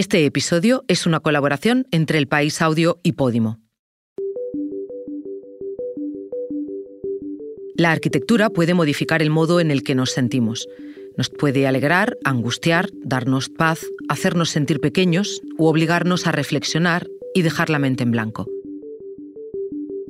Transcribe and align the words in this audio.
Este 0.00 0.24
episodio 0.24 0.82
es 0.88 1.04
una 1.04 1.20
colaboración 1.20 1.86
entre 1.90 2.16
El 2.16 2.26
País 2.26 2.62
Audio 2.62 2.98
y 3.02 3.12
Podimo. 3.12 3.58
La 7.76 7.92
arquitectura 7.92 8.48
puede 8.48 8.72
modificar 8.72 9.20
el 9.20 9.28
modo 9.28 9.60
en 9.60 9.70
el 9.70 9.82
que 9.82 9.94
nos 9.94 10.12
sentimos. 10.12 10.66
Nos 11.18 11.28
puede 11.28 11.66
alegrar, 11.66 12.16
angustiar, 12.24 12.88
darnos 13.04 13.50
paz, 13.50 13.84
hacernos 14.08 14.48
sentir 14.48 14.80
pequeños 14.80 15.42
u 15.58 15.66
obligarnos 15.66 16.26
a 16.26 16.32
reflexionar 16.32 17.06
y 17.34 17.42
dejar 17.42 17.68
la 17.68 17.78
mente 17.78 18.02
en 18.02 18.12
blanco. 18.12 18.46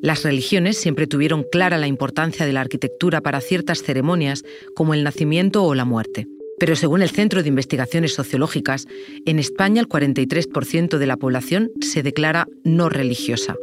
Las 0.01 0.23
religiones 0.23 0.79
siempre 0.79 1.09
tuvieron 1.09 1.45
clara 1.51 1.79
la 1.79 1.89
importancia 1.89 2.47
de 2.47 2.53
la 2.53 2.61
arquitectura 2.61 3.23
para 3.23 3.41
ciertas 3.41 3.83
ceremonias 3.83 4.45
como 4.77 4.95
el 4.95 5.03
nacimiento 5.03 5.65
o 5.65 5.75
la 5.75 5.85
muerte. 5.85 6.29
Pero 6.61 6.77
según 6.77 7.01
el 7.01 7.09
Centro 7.09 7.43
de 7.43 7.49
Investigaciones 7.49 8.13
Sociológicas, 8.13 8.87
en 9.25 9.39
España 9.39 9.81
el 9.81 9.89
43% 9.89 10.99
de 10.99 11.07
la 11.07 11.17
población 11.17 11.73
se 11.81 12.03
declara 12.03 12.47
no 12.65 12.91
religiosa. 12.91 13.57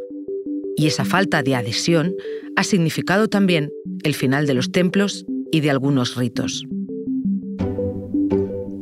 Y 0.76 0.88
esa 0.88 1.04
falta 1.04 1.44
de 1.44 1.54
adhesión 1.54 2.14
ha 2.56 2.64
significado 2.64 3.28
también 3.28 3.70
el 4.02 4.14
final 4.14 4.48
de 4.48 4.54
los 4.54 4.72
templos 4.72 5.24
y 5.52 5.60
de 5.60 5.70
algunos 5.70 6.16
ritos. 6.16 6.64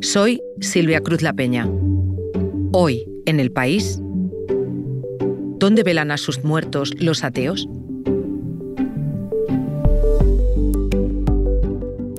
Soy 0.00 0.40
Silvia 0.60 1.00
Cruz 1.02 1.20
La 1.20 1.34
Peña. 1.34 1.68
Hoy, 2.72 3.04
en 3.26 3.38
el 3.38 3.52
país, 3.52 3.98
¿dónde 5.58 5.82
velan 5.82 6.10
a 6.10 6.16
sus 6.16 6.42
muertos 6.42 6.94
los 6.98 7.22
ateos? 7.22 7.68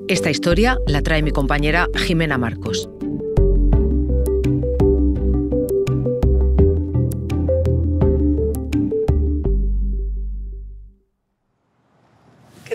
Esta 0.07 0.29
historia 0.29 0.77
la 0.87 1.01
trae 1.01 1.21
mi 1.21 1.31
compañera 1.31 1.87
Jimena 1.93 2.37
Marcos. 2.37 2.89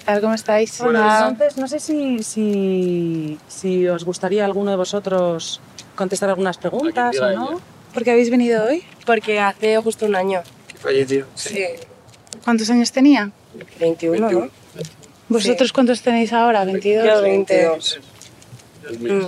tal? 0.05 0.21
¿Cómo 0.21 0.35
estáis? 0.35 0.81
Hola. 0.81 1.29
Entonces, 1.31 1.57
no 1.57 1.69
sé 1.69 1.81
si, 1.81 2.23
si, 2.23 3.39
si 3.49 3.89
os 3.89 4.05
gustaría 4.05 4.45
alguno 4.45 4.71
de 4.71 4.77
vosotros 4.77 5.61
contestar 5.95 6.29
algunas 6.29 6.59
preguntas 6.59 7.19
o 7.19 7.31
no. 7.31 7.61
¿Por 7.95 8.05
qué 8.05 8.11
habéis 8.11 8.31
venido 8.31 8.65
hoy? 8.65 8.83
Porque 9.07 9.39
hace 9.39 9.79
justo 9.79 10.07
un 10.07 10.17
año. 10.17 10.43
Falleció. 10.81 11.27
Sí. 11.35 11.65
¿Cuántos 12.45 12.69
años 12.71 12.91
tenía? 12.93 13.31
21, 13.79 14.31
¿no? 14.31 14.62
¿Vosotros 15.33 15.73
cuántos 15.73 16.03
tenéis 16.03 16.33
ahora? 16.33 16.65
¿22? 16.65 17.05
Yo 17.05 17.23
22. 17.23 18.01
Mm. 19.01 19.21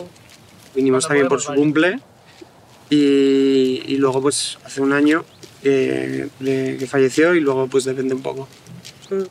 Vinimos 0.75 1.07
también 1.07 1.29
por 1.29 1.41
su 1.41 1.55
cumple 1.55 2.01
y, 2.91 3.83
y 3.87 3.97
luego 3.97 4.21
pues 4.21 4.59
hace 4.65 4.81
un 4.81 4.93
año 4.93 5.25
que, 5.63 6.29
que 6.41 6.87
falleció 6.87 7.35
y 7.35 7.41
luego 7.41 7.67
pues 7.69 7.85
depende 7.85 8.15
un 8.15 8.23
poco, 8.23 8.49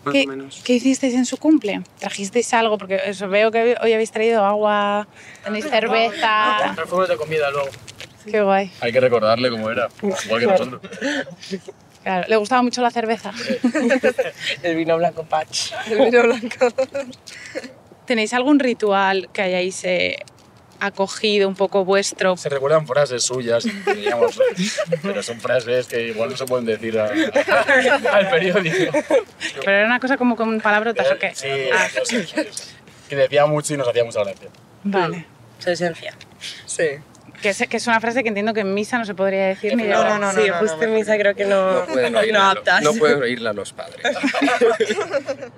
más 0.03 0.13
¿Qué, 0.13 0.23
o 0.23 0.27
menos. 0.27 0.61
qué 0.63 0.73
hicisteis 0.73 1.13
en 1.13 1.25
su 1.25 1.37
cumple? 1.37 1.81
¿Trajisteis 1.99 2.53
algo? 2.53 2.77
Porque 2.77 2.99
eso, 3.05 3.27
veo 3.27 3.51
que 3.51 3.75
hoy 3.81 3.93
habéis 3.93 4.11
traído 4.11 4.43
agua, 4.43 5.07
tenéis 5.43 5.65
cerveza. 5.69 6.75
Fuimos 6.87 7.09
de 7.09 7.17
comida 7.17 7.51
luego. 7.51 7.69
Qué 8.25 8.41
guay. 8.41 8.71
Hay 8.79 8.91
que 8.91 8.99
recordarle 8.99 9.49
cómo 9.49 9.69
era, 9.69 9.89
igual 10.01 10.39
que 10.39 10.47
nosotros. 10.47 10.81
Claro, 12.03 12.27
¿Le 12.27 12.35
gustaba 12.35 12.61
mucho 12.61 12.81
la 12.81 12.91
cerveza? 12.91 13.31
El 14.63 14.75
vino 14.75 14.97
blanco 14.97 15.23
patch. 15.23 15.71
El 15.89 15.99
vino 16.05 16.23
blanco. 16.23 16.67
¿Tenéis 18.05 18.33
algún 18.33 18.59
ritual 18.59 19.29
que 19.31 19.41
hayáis 19.41 19.83
eh, 19.85 20.17
acogido 20.81 21.47
un 21.47 21.55
poco 21.55 21.85
vuestro? 21.85 22.35
Se 22.35 22.49
recuerdan 22.49 22.85
frases 22.85 23.23
suyas, 23.23 23.65
digamos, 23.95 24.37
pero 25.01 25.23
son 25.23 25.39
frases 25.39 25.87
que 25.87 26.07
igual 26.07 26.31
no 26.31 26.37
se 26.37 26.45
pueden 26.45 26.65
decir 26.65 26.99
a- 26.99 27.05
al 28.11 28.29
periódico. 28.29 28.91
¿Pero 29.63 29.71
era 29.71 29.85
una 29.85 29.99
cosa 30.01 30.17
como 30.17 30.35
con 30.35 30.59
palabrotas 30.59 31.09
o 31.11 31.17
qué? 31.17 31.33
Sí, 31.33 31.47
Ah, 31.73 31.87
no 31.97 32.03
sé, 32.05 32.25
que 33.07 33.15
decía 33.15 33.45
mucho 33.45 33.73
y 33.73 33.77
nos 33.77 33.87
hacía 33.87 34.03
mucha 34.03 34.19
gracia. 34.23 34.49
vale. 34.83 35.25
Su 35.59 35.69
esencia. 35.69 36.13
Sí. 36.65 36.87
Que 37.43 37.49
es, 37.49 37.63
que 37.69 37.77
es 37.77 37.85
una 37.87 37.99
frase 37.99 38.23
que 38.23 38.29
entiendo 38.29 38.53
que 38.53 38.61
en 38.61 38.73
misa 38.73 38.97
no 38.97 39.05
se 39.05 39.13
podría 39.13 39.47
decir 39.47 39.75
ni 39.75 39.83
No, 39.83 39.99
broma. 39.99 40.17
no, 40.17 40.33
no, 40.33 40.41
sí, 40.41 40.49
justo 40.59 40.81
en 40.81 40.93
misa 40.93 41.17
creo 41.17 41.35
que 41.35 41.45
no, 41.45 41.73
No 41.81 41.85
pueden 41.85 42.13
no, 42.13 42.19
oírla, 42.19 42.51
aptas. 42.51 42.81
no 42.81 42.93
pueden 42.93 43.21
oírla 43.21 43.53
los 43.53 43.73
padres. 43.73 44.01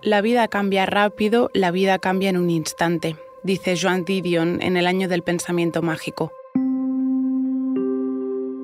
La 0.00 0.20
vida 0.20 0.46
cambia 0.48 0.86
rápido, 0.86 1.50
la 1.54 1.72
vida 1.72 1.98
cambia 1.98 2.30
en 2.30 2.36
un 2.36 2.50
instante, 2.50 3.16
dice 3.42 3.74
Joan 3.76 4.04
Didion 4.04 4.62
en 4.62 4.76
el 4.76 4.86
año 4.86 5.08
del 5.08 5.22
pensamiento 5.24 5.82
mágico. 5.82 6.32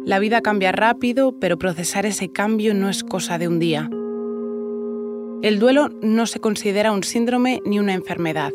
La 0.04 0.18
vida 0.20 0.42
cambia 0.42 0.70
rápido, 0.70 1.34
pero 1.40 1.58
procesar 1.58 2.06
ese 2.06 2.30
cambio 2.30 2.72
no 2.72 2.88
es 2.88 3.02
cosa 3.02 3.38
de 3.38 3.48
un 3.48 3.58
día. 3.58 3.90
El 5.42 5.58
duelo 5.58 5.88
no 6.02 6.26
se 6.26 6.38
considera 6.40 6.92
un 6.92 7.02
síndrome 7.02 7.60
ni 7.64 7.80
una 7.80 7.94
enfermedad. 7.94 8.52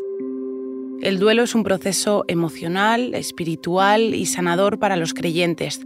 El 1.02 1.18
duelo 1.18 1.44
es 1.44 1.54
un 1.54 1.62
proceso 1.62 2.24
emocional, 2.28 3.14
espiritual 3.14 4.14
y 4.14 4.26
sanador 4.26 4.78
para 4.78 4.96
los 4.96 5.14
creyentes. 5.14 5.80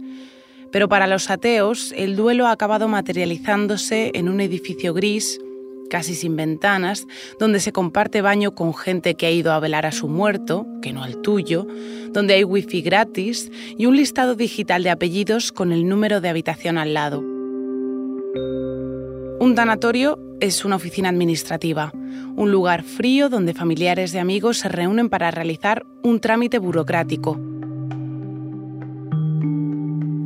Pero 0.71 0.89
para 0.89 1.07
los 1.07 1.29
ateos, 1.29 1.93
el 1.95 2.17
duelo 2.17 2.47
ha 2.47 2.51
acabado 2.51 2.89
materializándose 2.89 4.11
en 4.13 4.27
un 4.27 4.41
edificio 4.41 4.93
gris, 4.93 5.39
casi 5.89 6.15
sin 6.15 6.35
ventanas, 6.35 7.07
donde 7.39 7.61
se 7.61 7.71
comparte 7.71 8.21
baño 8.21 8.55
con 8.55 8.73
gente 8.73 9.15
que 9.15 9.25
ha 9.25 9.31
ido 9.31 9.53
a 9.53 9.59
velar 9.61 9.85
a 9.85 9.93
su 9.93 10.09
muerto, 10.09 10.67
que 10.81 10.91
no 10.91 11.01
al 11.01 11.21
tuyo, 11.21 11.65
donde 12.09 12.33
hay 12.33 12.43
wifi 12.43 12.81
gratis 12.81 13.49
y 13.77 13.85
un 13.85 13.95
listado 13.95 14.35
digital 14.35 14.83
de 14.83 14.89
apellidos 14.89 15.53
con 15.53 15.71
el 15.71 15.87
número 15.87 16.19
de 16.19 16.27
habitación 16.27 16.77
al 16.77 16.93
lado. 16.93 17.21
Un 19.39 19.53
tanatorio 19.55 20.19
es 20.39 20.65
una 20.65 20.75
oficina 20.75 21.09
administrativa, 21.09 21.91
un 22.35 22.51
lugar 22.51 22.83
frío 22.83 23.29
donde 23.29 23.53
familiares 23.53 24.13
y 24.13 24.17
amigos 24.17 24.59
se 24.59 24.69
reúnen 24.69 25.09
para 25.09 25.31
realizar 25.31 25.85
un 26.03 26.19
trámite 26.19 26.59
burocrático. 26.59 27.39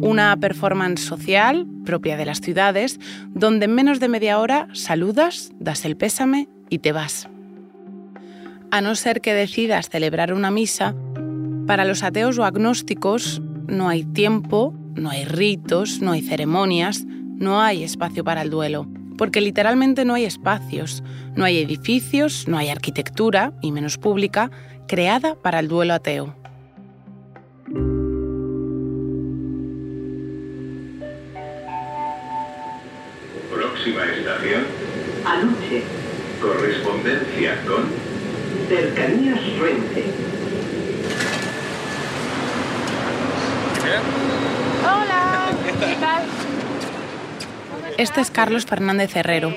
Una 0.01 0.35
performance 0.39 1.01
social 1.01 1.67
propia 1.85 2.17
de 2.17 2.25
las 2.25 2.41
ciudades, 2.41 2.99
donde 3.29 3.65
en 3.65 3.75
menos 3.75 3.99
de 3.99 4.07
media 4.07 4.39
hora 4.39 4.67
saludas, 4.73 5.51
das 5.59 5.85
el 5.85 5.97
pésame 5.97 6.47
y 6.69 6.79
te 6.79 6.91
vas. 6.91 7.29
A 8.71 8.81
no 8.81 8.95
ser 8.95 9.21
que 9.21 9.33
decidas 9.33 9.89
celebrar 9.89 10.33
una 10.33 10.51
misa, 10.51 10.95
para 11.67 11.85
los 11.85 12.03
ateos 12.03 12.37
o 12.39 12.45
agnósticos 12.45 13.41
no 13.67 13.89
hay 13.89 14.03
tiempo, 14.03 14.73
no 14.95 15.09
hay 15.09 15.25
ritos, 15.25 16.01
no 16.01 16.11
hay 16.13 16.21
ceremonias, 16.21 17.05
no 17.05 17.61
hay 17.61 17.83
espacio 17.83 18.23
para 18.23 18.41
el 18.41 18.49
duelo. 18.49 18.87
Porque 19.19 19.41
literalmente 19.41 20.05
no 20.05 20.13
hay 20.13 20.23
espacios, 20.23 21.03
no 21.35 21.43
hay 21.43 21.57
edificios, 21.57 22.47
no 22.47 22.57
hay 22.57 22.69
arquitectura, 22.69 23.51
y 23.61 23.73
menos 23.73 23.97
pública, 23.97 24.49
creada 24.87 25.35
para 25.35 25.59
el 25.59 25.67
duelo 25.67 25.93
ateo. 25.93 26.33
Próxima 33.53 34.05
estación, 34.05 34.63
Anoche, 35.25 35.83
correspondencia 36.41 37.61
con 37.65 37.89
cercanías 38.69 39.41
Renfe. 39.59 40.29
Este 47.99 48.21
es 48.21 48.31
Carlos 48.31 48.65
Fernández 48.65 49.13
Herrero. 49.13 49.53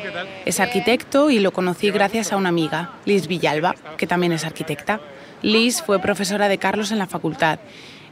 Es 0.46 0.58
arquitecto 0.58 1.30
y 1.30 1.38
lo 1.38 1.52
conocí 1.52 1.92
gracias 1.92 2.32
a 2.32 2.36
una 2.36 2.48
amiga, 2.48 2.90
Liz 3.04 3.28
Villalba, 3.28 3.76
que 3.96 4.08
también 4.08 4.32
es 4.32 4.44
arquitecta. 4.44 5.00
Liz 5.42 5.80
fue 5.80 6.00
profesora 6.00 6.48
de 6.48 6.58
Carlos 6.58 6.90
en 6.90 6.98
la 6.98 7.06
facultad 7.06 7.60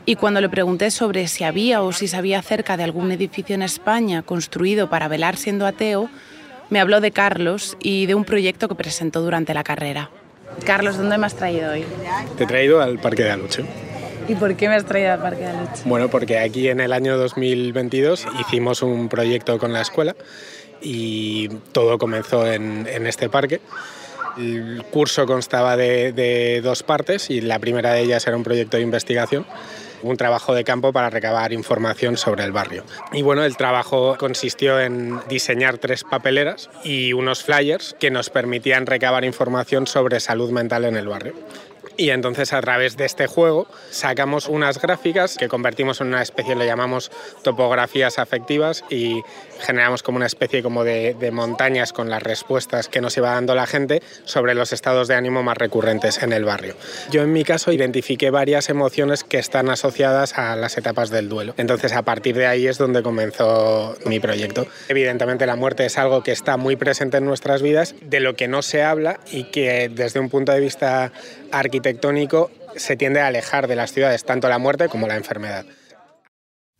y 0.07 0.15
cuando 0.15 0.41
le 0.41 0.49
pregunté 0.49 0.93
sobre 0.93 1.27
si 1.27 1.43
había 1.43 1.83
o 1.83 1.91
si 1.91 2.07
sabía 2.07 2.39
acerca 2.39 2.77
de 2.77 2.85
algún 2.85 3.11
edificio 3.11 3.57
en 3.57 3.63
España 3.63 4.23
construido 4.23 4.89
para 4.89 5.09
velar 5.09 5.37
siendo 5.37 5.67
ateo, 5.67 6.09
me 6.69 6.79
habló 6.79 7.01
de 7.01 7.11
Carlos 7.11 7.77
y 7.81 8.07
de 8.07 8.15
un 8.15 8.25
proyecto 8.25 8.69
que 8.69 8.77
presentó 8.77 9.23
durante 9.23 9.53
la 9.53 9.65
carrera. 9.65 10.11
Carlos, 10.65 10.97
¿dónde 10.97 11.19
me 11.19 11.27
has 11.27 11.35
traído 11.35 11.73
hoy? 11.73 11.85
Te 12.39 12.45
he 12.45 12.47
traído 12.47 12.81
al 12.81 13.01
Parque 13.01 13.25
de 13.25 13.33
Aluche. 13.33 13.65
¿Y 14.31 14.37
por 14.37 14.55
qué 14.55 14.69
me 14.69 14.77
has 14.77 14.85
traído 14.85 15.13
al 15.13 15.21
Parque 15.21 15.41
de 15.41 15.49
Aluche? 15.49 15.83
Bueno, 15.87 16.09
porque 16.09 16.39
aquí 16.39 16.69
en 16.69 16.79
el 16.79 16.93
año 16.93 17.19
2022 17.19 18.29
hicimos 18.41 18.81
un 18.81 19.09
proyecto 19.09 19.59
con 19.59 19.73
la 19.73 19.81
escuela 19.81 20.15
y 20.81 21.49
todo 21.73 21.99
comenzó 21.99 22.47
en, 22.47 22.87
este 23.09 23.29
parque. 23.29 23.61
El 24.39 24.85
curso 24.93 25.27
constaba 25.27 25.77
de 25.77 26.61
dos 26.63 26.85
partes 26.85 27.29
y 27.29 27.41
la 27.41 27.59
primera 27.59 27.93
de 27.93 28.03
ellas 28.03 28.25
era 28.25 28.37
un 28.37 28.45
proyecto 28.45 28.77
de 28.77 28.85
investigación 28.85 29.45
un 30.03 30.17
trabajo 30.17 30.55
de 30.55 30.65
campo 30.65 30.93
para 30.93 31.11
recabar 31.11 31.53
información 31.53 32.17
sobre 32.17 32.45
el 32.45 32.53
barrio. 32.53 32.85
Y 33.13 33.23
bueno, 33.23 33.45
el 33.45 33.57
trabajo 33.57 34.17
consistió 34.19 34.81
en 34.81 35.21
diseñar 35.29 35.79
tres 35.79 36.05
papeleras 36.05 36.71
y 36.85 37.13
unos 37.13 37.43
flyers 37.43 37.95
que 37.99 38.11
nos 38.11 38.31
permitían 38.31 38.87
recabar 38.87 39.25
información 39.25 39.87
sobre 39.87 40.21
salud 40.21 40.51
mental 40.51 40.85
en 40.85 40.97
el 40.97 41.09
barrio. 41.09 41.35
Y 42.01 42.09
entonces 42.09 42.55
a 42.55 42.63
través 42.63 42.97
de 42.97 43.05
este 43.05 43.27
juego 43.27 43.67
sacamos 43.91 44.49
unas 44.49 44.81
gráficas 44.81 45.37
que 45.37 45.49
convertimos 45.49 46.01
en 46.01 46.07
una 46.07 46.23
especie, 46.23 46.55
lo 46.55 46.65
llamamos 46.65 47.11
topografías 47.43 48.19
afectivas 48.19 48.85
y 48.89 49.21
generamos 49.61 50.03
como 50.03 50.17
una 50.17 50.25
especie 50.25 50.63
como 50.63 50.83
de, 50.83 51.13
de 51.13 51.31
montañas 51.31 51.93
con 51.93 52.09
las 52.09 52.23
respuestas 52.23 52.89
que 52.89 53.03
nos 53.03 53.19
iba 53.19 53.33
dando 53.33 53.55
la 53.55 53.67
gente 53.67 54.03
sobre 54.25 54.55
los 54.55 54.73
estados 54.73 55.09
de 55.09 55.15
ánimo 55.15 55.43
más 55.43 55.59
recurrentes 55.59 56.23
en 56.23 56.33
el 56.33 56.47
barrio. 56.47 56.75
Yo 57.11 57.21
en 57.21 57.35
mi 57.35 57.45
caso 57.45 57.71
identifiqué 57.71 58.31
varias 58.31 58.71
emociones 58.71 59.23
que 59.23 59.39
están 59.39 59.69
asociadas 59.69 60.39
a 60.39 60.57
las 60.57 60.79
etapas 60.79 61.11
del 61.11 61.29
duelo. 61.29 61.53
Entonces 61.59 61.93
a 61.93 62.01
partir 62.01 62.35
de 62.35 62.47
ahí 62.47 62.67
es 62.67 62.79
donde 62.79 63.03
comenzó 63.03 63.95
mi 64.07 64.21
proyecto. 64.21 64.67
Evidentemente 64.89 65.45
la 65.45 65.57
muerte 65.57 65.85
es 65.85 65.99
algo 65.99 66.23
que 66.23 66.33
está 66.33 66.57
muy 66.57 66.77
presente 66.77 67.19
en 67.19 67.27
nuestras 67.27 67.61
vidas, 67.61 67.95
de 68.01 68.21
lo 68.21 68.37
que 68.37 68.49
no 68.49 68.63
se 68.63 68.83
habla 68.83 69.21
y 69.31 69.45
que 69.45 69.91
desde 69.95 70.19
un 70.19 70.31
punto 70.31 70.53
de 70.53 70.61
vista 70.61 71.13
arquitectónico 71.53 71.90
se 72.77 72.97
tiende 72.97 73.21
a 73.21 73.27
alejar 73.27 73.67
de 73.67 73.77
las 73.77 73.93
ciudades 73.93 74.25
tanto 74.25 74.49
la 74.49 74.59
muerte 74.59 74.89
como 74.89 75.07
la 75.07 75.17
enfermedad. 75.17 75.65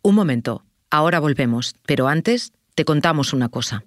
Un 0.03 0.15
momento, 0.15 0.65
ahora 0.89 1.19
volvemos, 1.19 1.75
pero 1.85 2.07
antes 2.07 2.53
te 2.75 2.85
contamos 2.85 3.33
una 3.33 3.49
cosa. 3.49 3.83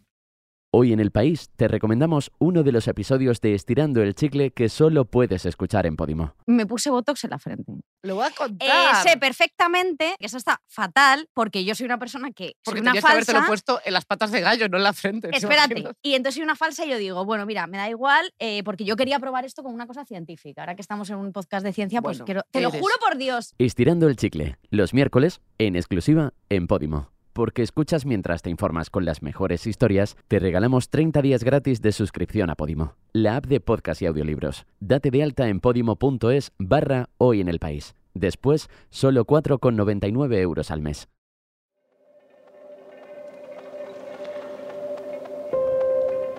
Hoy 0.77 0.93
en 0.93 0.99
el 0.99 1.13
país 1.13 1.51
te 1.55 1.69
recomendamos 1.69 2.33
uno 2.41 2.65
de 2.65 2.73
los 2.73 2.89
episodios 2.89 3.41
de 3.41 3.55
Estirando 3.55 4.03
el 4.03 4.17
Chicle 4.17 4.51
que 4.51 4.69
solo 4.69 5.05
puedes 5.05 5.47
escuchar 5.47 5.87
en 5.87 5.95
Podimo. 5.95 6.35
Me 6.49 6.67
puse 6.67 6.91
Botox 6.91 7.23
en 7.23 7.31
la 7.31 7.39
frente. 7.39 7.75
Lo 8.03 8.17
voy 8.17 8.25
a 8.25 8.29
Eh, 8.31 8.33
contar. 8.37 9.03
sé 9.05 9.17
perfectamente 9.17 10.17
que 10.19 10.27
eso 10.27 10.37
está 10.37 10.61
fatal 10.67 11.29
porque 11.33 11.65
yo 11.65 11.77
soy 11.77 11.87
una 11.87 12.01
persona 12.01 12.33
que 12.33 12.57
Porque 12.65 12.79
soy 12.79 12.83
una 12.83 12.91
tenías 12.91 13.05
que 13.05 13.13
habértelo 13.13 13.39
falsa. 13.39 13.49
puesto 13.49 13.81
en 13.85 13.93
las 13.93 14.05
patas 14.05 14.33
de 14.33 14.41
gallo, 14.41 14.69
no 14.69 14.79
en 14.79 14.83
la 14.83 14.93
frente. 14.93 15.29
¿te 15.29 15.37
Espérate. 15.37 15.85
Y 16.03 16.15
entonces 16.15 16.35
soy 16.35 16.43
una 16.43 16.57
falsa 16.57 16.85
y 16.85 16.91
yo 16.91 16.99
digo, 16.99 17.25
bueno, 17.25 17.47
mira, 17.47 17.69
me 17.69 17.77
da 17.79 17.89
igual 17.89 18.35
eh, 18.41 18.65
porque 18.65 18.85
yo 18.85 18.97
quería 18.97 19.21
probar 19.21 19.45
esto 19.45 19.63
como 19.63 19.77
una 19.77 19.87
cosa 19.87 20.05
científica. 20.05 20.63
Ahora 20.63 20.75
que 20.75 20.83
estamos 20.83 21.09
en 21.09 21.19
un 21.19 21.31
podcast 21.31 21.65
de 21.65 21.73
ciencia, 21.73 22.03
pues 22.03 22.21
quiero. 22.23 22.43
Te 22.51 22.61
lo 22.61 22.73
juro 22.73 22.95
por 23.01 23.17
Dios. 23.17 23.55
Estirando 23.59 24.09
el 24.09 24.17
Chicle, 24.17 24.59
los 24.71 24.93
miércoles, 24.93 25.41
en 25.59 25.77
exclusiva 25.77 26.33
en 26.49 26.67
Podimo. 26.67 27.14
Porque 27.35 27.63
escuchas 27.63 28.07
mientras 28.07 28.43
te 28.43 28.51
informas 28.51 28.91
con 28.91 29.05
las 29.05 29.21
mejores 29.21 29.67
historias, 29.67 30.17
te 30.29 30.39
regalamos 30.39 30.89
30 30.89 31.21
días 31.21 31.43
gratis 31.43 31.83
de 31.83 31.91
suscripción 31.91 32.49
a 32.49 32.55
Podimo, 32.55 32.95
la 33.13 33.35
app 33.35 33.47
de 33.47 33.59
podcast 33.59 34.01
y 34.03 34.07
audiolibros. 34.07 34.67
Date 34.79 35.11
de 35.11 35.25
alta 35.25 35.49
en 35.49 35.59
podimo.es 35.59 36.53
barra 36.59 37.09
hoy 37.19 37.41
en 37.41 37.49
el 37.49 37.59
país. 37.59 37.97
Después, 38.15 38.69
solo 38.89 39.27
4,99 39.27 40.37
euros 40.37 40.71
al 40.71 40.81
mes. 40.81 41.09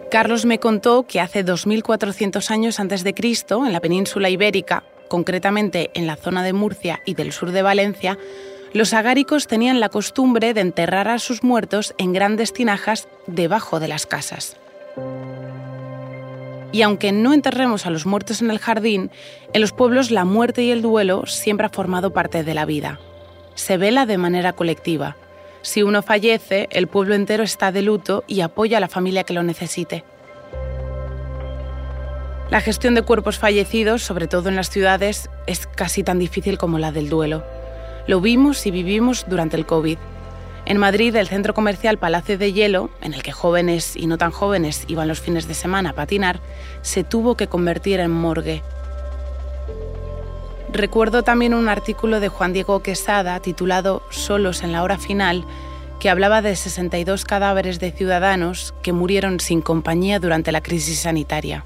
Carlos 0.10 0.46
me 0.46 0.62
contó 0.62 1.06
que 1.06 1.20
hace 1.20 1.44
2400 1.44 2.52
años 2.52 2.80
antes 2.80 3.04
de 3.04 3.14
Cristo, 3.14 3.66
en 3.66 3.74
la 3.74 3.82
península 3.82 4.30
ibérica, 4.30 4.86
concretamente 5.10 5.92
en 5.94 6.08
la 6.08 6.16
zona 6.16 6.42
de 6.42 6.54
Murcia 6.54 7.02
y 7.06 7.16
del 7.16 7.34
sur 7.34 7.52
de 7.52 7.64
Valencia, 7.64 8.18
los 8.76 8.94
agáricos 8.94 9.48
tenían 9.48 9.80
la 9.80 9.88
costumbre 9.88 10.54
de 10.54 10.60
enterrar 10.60 11.08
a 11.08 11.18
sus 11.18 11.46
muertos 11.46 11.96
en 11.98 12.12
grandes 12.12 12.52
tinajas 12.52 13.08
debajo 13.26 13.80
de 13.80 13.88
las 13.88 14.06
casas. 14.06 14.58
Y 16.74 16.82
aunque 16.82 17.14
no 17.14 17.34
enterremos 17.34 17.86
a 17.86 17.90
los 17.90 18.06
muertos 18.06 18.42
en 18.42 18.52
el 18.52 18.60
jardín, 18.60 19.12
en 19.54 19.62
los 19.62 19.72
pueblos 19.72 20.12
la 20.12 20.26
muerte 20.26 20.62
y 20.62 20.72
el 20.72 20.82
duelo 20.82 21.26
siempre 21.26 21.68
ha 21.68 21.70
formado 21.70 22.12
parte 22.12 22.44
de 22.44 22.54
la 22.54 22.66
vida. 22.66 23.00
Se 23.54 23.78
vela 23.78 24.06
de 24.06 24.18
manera 24.18 24.52
colectiva. 24.52 25.16
Si 25.62 25.82
uno 25.82 26.02
fallece, 26.02 26.68
el 26.70 26.88
pueblo 26.88 27.16
entero 27.16 27.44
está 27.44 27.72
de 27.72 27.82
luto 27.82 28.26
y 28.28 28.42
apoya 28.42 28.80
a 28.80 28.82
la 28.82 28.90
familia 28.90 29.24
que 29.24 29.34
lo 29.34 29.44
necesite. 29.44 30.04
La 32.50 32.60
gestión 32.60 32.94
de 32.94 33.04
cuerpos 33.04 33.40
fallecidos, 33.40 34.04
sobre 34.04 34.28
todo 34.28 34.50
en 34.50 34.58
las 34.58 34.70
ciudades, 34.70 35.30
es 35.48 35.66
casi 35.66 36.04
tan 36.04 36.20
difícil 36.20 36.58
como 36.58 36.78
la 36.78 36.92
del 36.92 37.08
duelo. 37.08 37.55
Lo 38.08 38.22
vimos 38.22 38.66
y 38.68 38.72
vivimos 38.72 39.26
durante 39.28 39.58
el 39.58 39.66
COVID. 39.66 39.98
En 40.68 40.78
Madrid, 40.78 41.16
el 41.16 41.28
centro 41.28 41.54
comercial 41.56 41.98
Palacio 41.98 42.38
de 42.38 42.54
Hielo, 42.54 42.92
en 43.02 43.14
el 43.14 43.24
que 43.24 43.32
jóvenes 43.32 43.96
y 43.96 44.06
no 44.06 44.18
tan 44.18 44.32
jóvenes 44.32 44.86
iban 44.88 45.08
los 45.08 45.22
fines 45.22 45.48
de 45.48 45.56
semana 45.56 45.92
a 45.92 45.94
patinar, 45.94 46.40
se 46.84 47.04
tuvo 47.04 47.36
que 47.36 47.48
convertir 47.48 48.00
en 48.00 48.12
morgue. 48.12 48.62
Recuerdo 50.72 51.24
también 51.24 51.54
un 51.54 51.68
artículo 51.68 52.20
de 52.20 52.28
Juan 52.28 52.54
Diego 52.54 52.84
Quesada 52.84 53.40
titulado 53.40 54.04
Solos 54.12 54.62
en 54.62 54.72
la 54.72 54.84
hora 54.84 55.00
final, 55.00 55.44
que 56.00 56.10
hablaba 56.10 56.42
de 56.42 56.56
62 56.56 57.26
cadáveres 57.26 57.80
de 57.80 57.92
ciudadanos 57.92 58.76
que 58.84 58.94
murieron 58.94 59.40
sin 59.40 59.62
compañía 59.62 60.20
durante 60.20 60.52
la 60.52 60.62
crisis 60.62 61.00
sanitaria. 61.00 61.66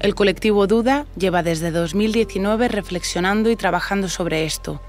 El 0.00 0.14
colectivo 0.14 0.66
Duda 0.66 1.04
lleva 1.14 1.42
desde 1.42 1.70
2019 1.70 2.68
reflexionando 2.68 3.50
y 3.50 3.56
trabajando 3.56 4.08
sobre 4.08 4.46
esto, 4.46 4.80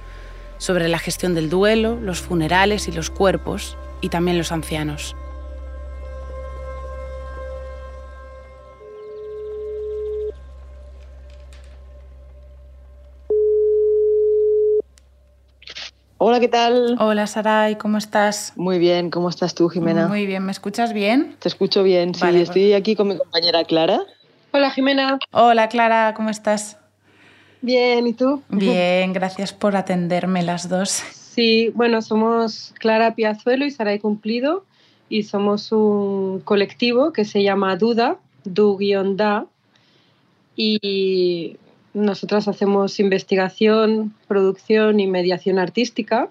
sobre 0.57 0.87
la 0.87 0.99
gestión 0.99 1.35
del 1.35 1.49
duelo, 1.49 1.99
los 2.01 2.21
funerales 2.21 2.87
y 2.87 2.93
los 2.93 3.09
cuerpos, 3.09 3.75
y 3.99 4.07
también 4.07 4.37
los 4.37 4.53
ancianos. 4.53 5.17
Hola, 16.19 16.39
¿qué 16.39 16.47
tal? 16.47 16.95
Hola 16.99 17.27
Saray, 17.27 17.75
¿cómo 17.75 17.97
estás? 17.97 18.53
Muy 18.55 18.79
bien, 18.79 19.09
¿cómo 19.09 19.27
estás 19.27 19.55
tú, 19.55 19.67
Jimena? 19.67 20.07
Muy 20.07 20.25
bien, 20.25 20.45
¿me 20.45 20.53
escuchas 20.53 20.93
bien? 20.93 21.35
Te 21.39 21.49
escucho 21.49 21.83
bien, 21.83 22.15
sí. 22.15 22.21
Vale, 22.21 22.43
Estoy 22.43 22.71
aquí 22.71 22.95
con 22.95 23.09
mi 23.09 23.17
compañera 23.17 23.65
Clara. 23.65 24.05
Hola 24.53 24.69
Jimena. 24.71 25.17
Hola 25.31 25.69
Clara, 25.69 26.13
¿cómo 26.13 26.29
estás? 26.29 26.77
Bien, 27.61 28.05
¿y 28.05 28.13
tú? 28.13 28.43
Bien, 28.49 29.13
gracias 29.13 29.53
por 29.53 29.77
atenderme 29.77 30.43
las 30.43 30.67
dos. 30.67 30.89
Sí, 30.89 31.71
bueno, 31.73 32.01
somos 32.01 32.73
Clara 32.77 33.15
Piazuelo 33.15 33.65
y 33.65 33.71
Saray 33.71 33.99
Cumplido 33.99 34.65
y 35.07 35.23
somos 35.23 35.71
un 35.71 36.41
colectivo 36.41 37.13
que 37.13 37.23
se 37.23 37.43
llama 37.43 37.77
Duda, 37.77 38.17
Du-Da, 38.43 39.45
y 40.57 41.55
nosotras 41.93 42.49
hacemos 42.49 42.99
investigación, 42.99 44.13
producción 44.27 44.99
y 44.99 45.07
mediación 45.07 45.59
artística 45.59 46.29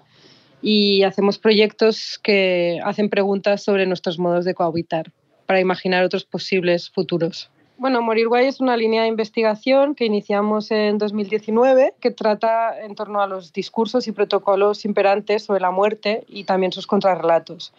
y 0.61 1.01
hacemos 1.01 1.39
proyectos 1.39 2.19
que 2.21 2.79
hacen 2.83 3.09
preguntas 3.09 3.63
sobre 3.63 3.87
nuestros 3.87 4.19
modos 4.19 4.45
de 4.45 4.53
cohabitar 4.53 5.11
para 5.47 5.59
imaginar 5.59 6.03
otros 6.03 6.23
posibles 6.23 6.91
futuros. 6.91 7.49
Bueno, 7.81 8.03
Morir 8.03 8.27
Guay 8.27 8.45
es 8.45 8.59
una 8.59 8.77
línea 8.77 9.01
de 9.01 9.07
investigación 9.07 9.95
que 9.95 10.05
iniciamos 10.05 10.69
en 10.69 10.99
2019 10.99 11.95
que 11.99 12.11
trata 12.11 12.79
en 12.79 12.93
torno 12.93 13.21
a 13.21 13.27
los 13.27 13.53
discursos 13.53 14.07
y 14.07 14.11
protocolos 14.11 14.85
imperantes 14.85 15.45
sobre 15.45 15.61
la 15.61 15.71
muerte 15.71 16.23
y 16.27 16.43
también 16.43 16.71
sus 16.71 16.85
contrarrelatos. 16.85 17.73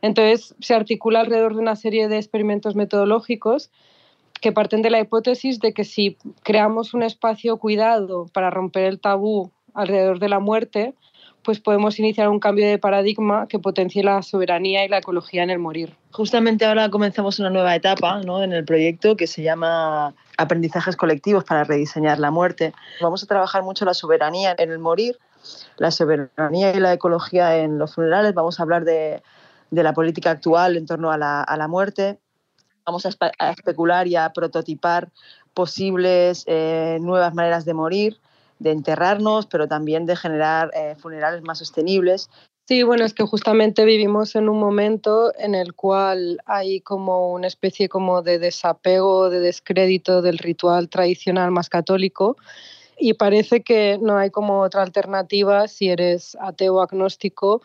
Entonces, 0.00 0.54
se 0.60 0.72
articula 0.74 1.20
alrededor 1.20 1.52
de 1.52 1.60
una 1.60 1.76
serie 1.76 2.08
de 2.08 2.16
experimentos 2.16 2.76
metodológicos 2.76 3.70
que 4.40 4.52
parten 4.52 4.80
de 4.80 4.88
la 4.88 5.00
hipótesis 5.00 5.60
de 5.60 5.74
que 5.74 5.84
si 5.84 6.16
creamos 6.42 6.94
un 6.94 7.02
espacio 7.02 7.58
cuidado 7.58 8.28
para 8.32 8.48
romper 8.48 8.84
el 8.84 9.00
tabú 9.00 9.50
alrededor 9.74 10.18
de 10.18 10.30
la 10.30 10.40
muerte, 10.40 10.94
pues 11.42 11.58
podemos 11.60 11.98
iniciar 11.98 12.28
un 12.28 12.38
cambio 12.38 12.66
de 12.66 12.78
paradigma 12.78 13.46
que 13.48 13.58
potencie 13.58 14.02
la 14.04 14.22
soberanía 14.22 14.84
y 14.84 14.88
la 14.88 14.98
ecología 14.98 15.42
en 15.42 15.50
el 15.50 15.58
morir. 15.58 15.96
Justamente 16.12 16.64
ahora 16.64 16.88
comenzamos 16.88 17.38
una 17.40 17.50
nueva 17.50 17.74
etapa 17.74 18.20
¿no? 18.22 18.42
en 18.42 18.52
el 18.52 18.64
proyecto 18.64 19.16
que 19.16 19.26
se 19.26 19.42
llama 19.42 20.14
Aprendizajes 20.38 20.96
colectivos 20.96 21.44
para 21.44 21.64
rediseñar 21.64 22.18
la 22.18 22.30
muerte. 22.30 22.72
Vamos 23.00 23.22
a 23.22 23.26
trabajar 23.26 23.62
mucho 23.62 23.84
la 23.84 23.94
soberanía 23.94 24.54
en 24.56 24.70
el 24.70 24.78
morir, 24.78 25.18
la 25.78 25.90
soberanía 25.90 26.74
y 26.74 26.80
la 26.80 26.92
ecología 26.92 27.56
en 27.58 27.78
los 27.78 27.94
funerales. 27.94 28.34
Vamos 28.34 28.60
a 28.60 28.62
hablar 28.62 28.84
de, 28.84 29.22
de 29.70 29.82
la 29.82 29.94
política 29.94 30.30
actual 30.30 30.76
en 30.76 30.86
torno 30.86 31.10
a 31.10 31.18
la, 31.18 31.42
a 31.42 31.56
la 31.56 31.66
muerte. 31.66 32.18
Vamos 32.86 33.04
a, 33.04 33.08
espe 33.08 33.32
a, 33.38 33.50
especular 33.50 34.06
y 34.06 34.16
a 34.16 34.32
prototipar 34.32 35.10
posibles 35.54 36.44
eh, 36.46 36.98
nuevas 37.00 37.34
maneras 37.34 37.64
de 37.64 37.74
morir 37.74 38.18
de 38.62 38.70
enterrarnos, 38.70 39.46
pero 39.46 39.68
también 39.68 40.06
de 40.06 40.16
generar 40.16 40.70
eh, 40.74 40.94
funerales 40.98 41.42
más 41.42 41.58
sostenibles. 41.58 42.30
Sí, 42.68 42.84
bueno, 42.84 43.04
es 43.04 43.12
que 43.12 43.24
justamente 43.24 43.84
vivimos 43.84 44.36
en 44.36 44.48
un 44.48 44.58
momento 44.60 45.32
en 45.36 45.54
el 45.54 45.74
cual 45.74 46.38
hay 46.46 46.80
como 46.80 47.32
una 47.32 47.48
especie 47.48 47.88
como 47.88 48.22
de 48.22 48.38
desapego, 48.38 49.30
de 49.30 49.40
descrédito 49.40 50.22
del 50.22 50.38
ritual 50.38 50.88
tradicional 50.88 51.50
más 51.50 51.68
católico 51.68 52.36
y 52.96 53.14
parece 53.14 53.62
que 53.62 53.98
no 54.00 54.16
hay 54.16 54.30
como 54.30 54.60
otra 54.60 54.82
alternativa 54.82 55.66
si 55.66 55.88
eres 55.88 56.36
ateo 56.40 56.76
o 56.76 56.80
agnóstico 56.82 57.62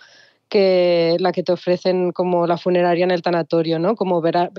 que 0.49 1.15
la 1.19 1.31
que 1.31 1.43
te 1.43 1.51
ofrecen 1.51 2.11
como 2.11 2.47
la 2.47 2.57
funeraria 2.57 3.03
en 3.03 3.11
el 3.11 3.21
tanatorio, 3.21 3.77
¿no? 3.77 3.95
Como 3.95 4.19
ver 4.21 4.37
al 4.37 4.51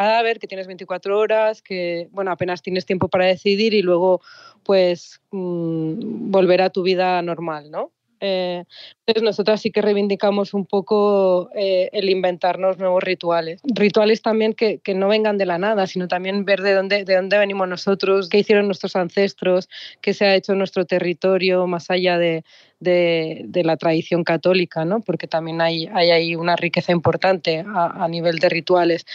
cadáver, 0.00 0.38
que 0.38 0.46
tienes 0.46 0.66
24 0.66 1.18
horas, 1.18 1.60
que 1.60 2.08
bueno, 2.10 2.30
apenas 2.30 2.62
tienes 2.62 2.86
tiempo 2.86 3.08
para 3.08 3.26
decidir 3.26 3.74
y 3.74 3.82
luego 3.82 4.22
pues 4.64 5.20
mmm, 5.30 6.30
volver 6.30 6.62
a 6.62 6.70
tu 6.70 6.82
vida 6.82 7.20
normal, 7.20 7.70
¿no? 7.70 7.92
Eh, 8.22 8.64
entonces 9.06 9.22
nosotras 9.22 9.62
sí 9.62 9.70
que 9.70 9.80
reivindicamos 9.80 10.52
un 10.52 10.66
poco 10.66 11.50
eh, 11.54 11.88
el 11.92 12.10
inventarnos 12.10 12.78
nuevos 12.78 13.02
rituales. 13.02 13.60
Rituales 13.64 14.20
también 14.20 14.52
que, 14.52 14.78
que, 14.78 14.94
no 14.94 15.08
vengan 15.08 15.38
de 15.38 15.46
la 15.46 15.58
nada, 15.58 15.86
sino 15.86 16.06
también 16.06 16.44
ver 16.44 16.60
de 16.60 16.74
dónde, 16.74 17.04
de 17.04 17.16
dónde 17.16 17.38
venimos 17.38 17.66
nosotros, 17.66 18.28
qué 18.28 18.38
hicieron 18.38 18.66
nuestros 18.66 18.94
ancestros, 18.94 19.68
qué 20.02 20.12
se 20.12 20.26
ha 20.26 20.34
hecho 20.34 20.52
en 20.52 20.58
nuestro 20.58 20.84
territorio, 20.84 21.66
más 21.66 21.90
allá 21.90 22.18
de, 22.18 22.44
de, 22.78 23.42
de 23.46 23.64
la 23.64 23.78
tradición 23.78 24.22
católica, 24.22 24.84
¿no? 24.84 25.00
porque 25.00 25.26
también 25.26 25.62
hay, 25.62 25.86
hay 25.86 26.10
ahí 26.10 26.36
una 26.36 26.56
riqueza 26.56 26.92
importante 26.92 27.64
a, 27.66 28.04
a 28.04 28.08
nivel 28.08 28.38
de 28.38 28.50
rituales 28.50 29.06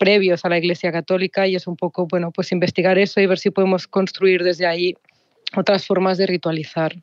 previos 0.00 0.46
a 0.46 0.48
la 0.48 0.56
Iglesia 0.56 0.90
Católica 0.90 1.46
y 1.46 1.54
es 1.54 1.66
un 1.66 1.76
poco, 1.76 2.06
bueno, 2.06 2.32
pues 2.32 2.52
investigar 2.52 2.98
eso 2.98 3.20
y 3.20 3.26
ver 3.26 3.38
si 3.38 3.50
podemos 3.50 3.86
construir 3.86 4.42
desde 4.42 4.66
ahí 4.66 4.94
otras 5.54 5.86
formas 5.86 6.16
de 6.16 6.26
ritualizar 6.26 6.96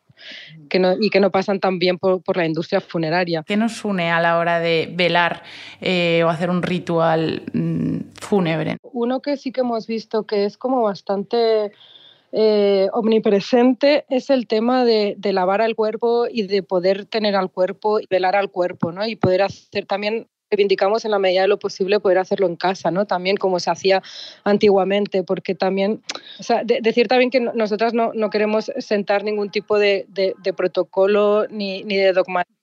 que 0.68 0.80
no, 0.80 0.96
y 1.00 1.12
que 1.12 1.20
no 1.20 1.30
pasan 1.30 1.60
tan 1.60 1.78
bien 1.78 2.00
por, 2.00 2.24
por, 2.24 2.38
la 2.38 2.46
industria 2.48 2.82
funeraria. 2.82 3.44
¿Qué 3.46 3.56
nos 3.56 3.86
une 3.86 4.10
a 4.10 4.20
la 4.20 4.40
hora 4.40 4.60
de 4.60 4.92
velar 4.92 5.44
eh, 5.80 6.24
o 6.26 6.30
hacer 6.30 6.50
un 6.50 6.64
ritual 6.64 7.44
mmm, 7.54 7.98
fúnebre? 8.20 8.78
Uno 8.82 9.22
que 9.22 9.38
sí 9.38 9.52
que 9.52 9.62
hemos 9.62 9.86
visto 9.86 10.26
que 10.26 10.46
es 10.46 10.58
como 10.58 10.82
bastante 10.82 11.72
eh, 12.32 12.88
omnipresente 12.94 14.06
es 14.10 14.32
el 14.32 14.48
tema 14.48 14.86
de, 14.86 15.14
de, 15.20 15.34
lavar 15.34 15.62
al 15.62 15.76
cuerpo 15.76 16.26
y 16.28 16.48
de 16.48 16.64
poder 16.64 17.06
tener 17.06 17.36
al 17.36 17.52
cuerpo 17.52 18.00
y 18.00 18.08
velar 18.10 18.36
al 18.36 18.50
cuerpo, 18.50 18.92
¿no? 18.92 19.06
Y 19.06 19.16
poder 19.16 19.44
hacer 19.44 19.86
también 19.86 20.28
reivindicamos 20.50 21.06
en 21.06 21.12
la 21.12 21.20
medida 21.20 21.42
de 21.42 21.48
lo 21.48 21.60
posible 21.60 22.00
poder 22.00 22.18
hacerlo 22.18 22.48
en 22.48 22.56
casa, 22.56 22.92
¿no? 22.92 23.06
También 23.06 23.38
como 23.38 23.60
se 23.60 23.70
hacía 23.70 24.02
antiguamente, 24.44 25.24
porque 25.24 25.56
también, 25.56 26.02
o 26.40 26.44
sea, 26.44 26.64
de, 26.64 26.80
decir 26.82 27.08
también 27.08 27.30
que 27.30 27.40
nosotras 27.40 27.94
no, 27.94 28.12
no 28.14 28.30
queremos 28.30 28.72
sentar 28.78 29.24
ningún 29.24 29.50
tipo 29.50 29.80
de, 29.80 30.06
de, 30.10 30.34
de 30.42 30.54
protocolo 30.54 31.48
ni, 31.50 31.84
ni 31.84 31.98
de 31.98 32.14
dogmatismo. 32.14 32.58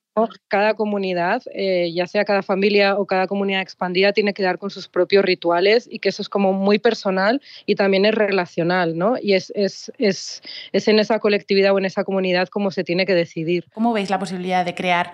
Cada 0.47 0.75
comunidad, 0.75 1.43
eh, 1.53 1.91
ya 1.93 2.07
sea 2.07 2.23
cada 2.23 2.41
familia 2.41 2.97
o 2.97 3.05
cada 3.05 3.27
comunidad 3.27 3.59
expandida, 3.61 4.13
tiene 4.13 4.33
que 4.33 4.43
dar 4.43 4.57
con 4.57 4.69
sus 4.69 4.87
propios 4.87 5.25
rituales 5.25 5.89
y 5.91 5.99
que 5.99 6.07
eso 6.07 6.21
es 6.21 6.29
como 6.29 6.53
muy 6.53 6.79
personal 6.79 7.41
y 7.65 7.75
también 7.75 8.05
es 8.05 8.15
relacional, 8.15 8.97
¿no? 8.97 9.17
Y 9.21 9.33
es, 9.33 9.51
es, 9.55 9.91
es, 9.97 10.41
es 10.71 10.87
en 10.87 10.99
esa 10.99 11.19
colectividad 11.19 11.73
o 11.73 11.79
en 11.79 11.83
esa 11.83 12.05
comunidad 12.05 12.47
como 12.47 12.71
se 12.71 12.85
tiene 12.85 13.05
que 13.05 13.13
decidir. 13.13 13.65
¿Cómo 13.73 13.91
veis 13.91 14.09
la 14.09 14.17
posibilidad 14.17 14.63
de 14.63 14.73
crear 14.73 15.11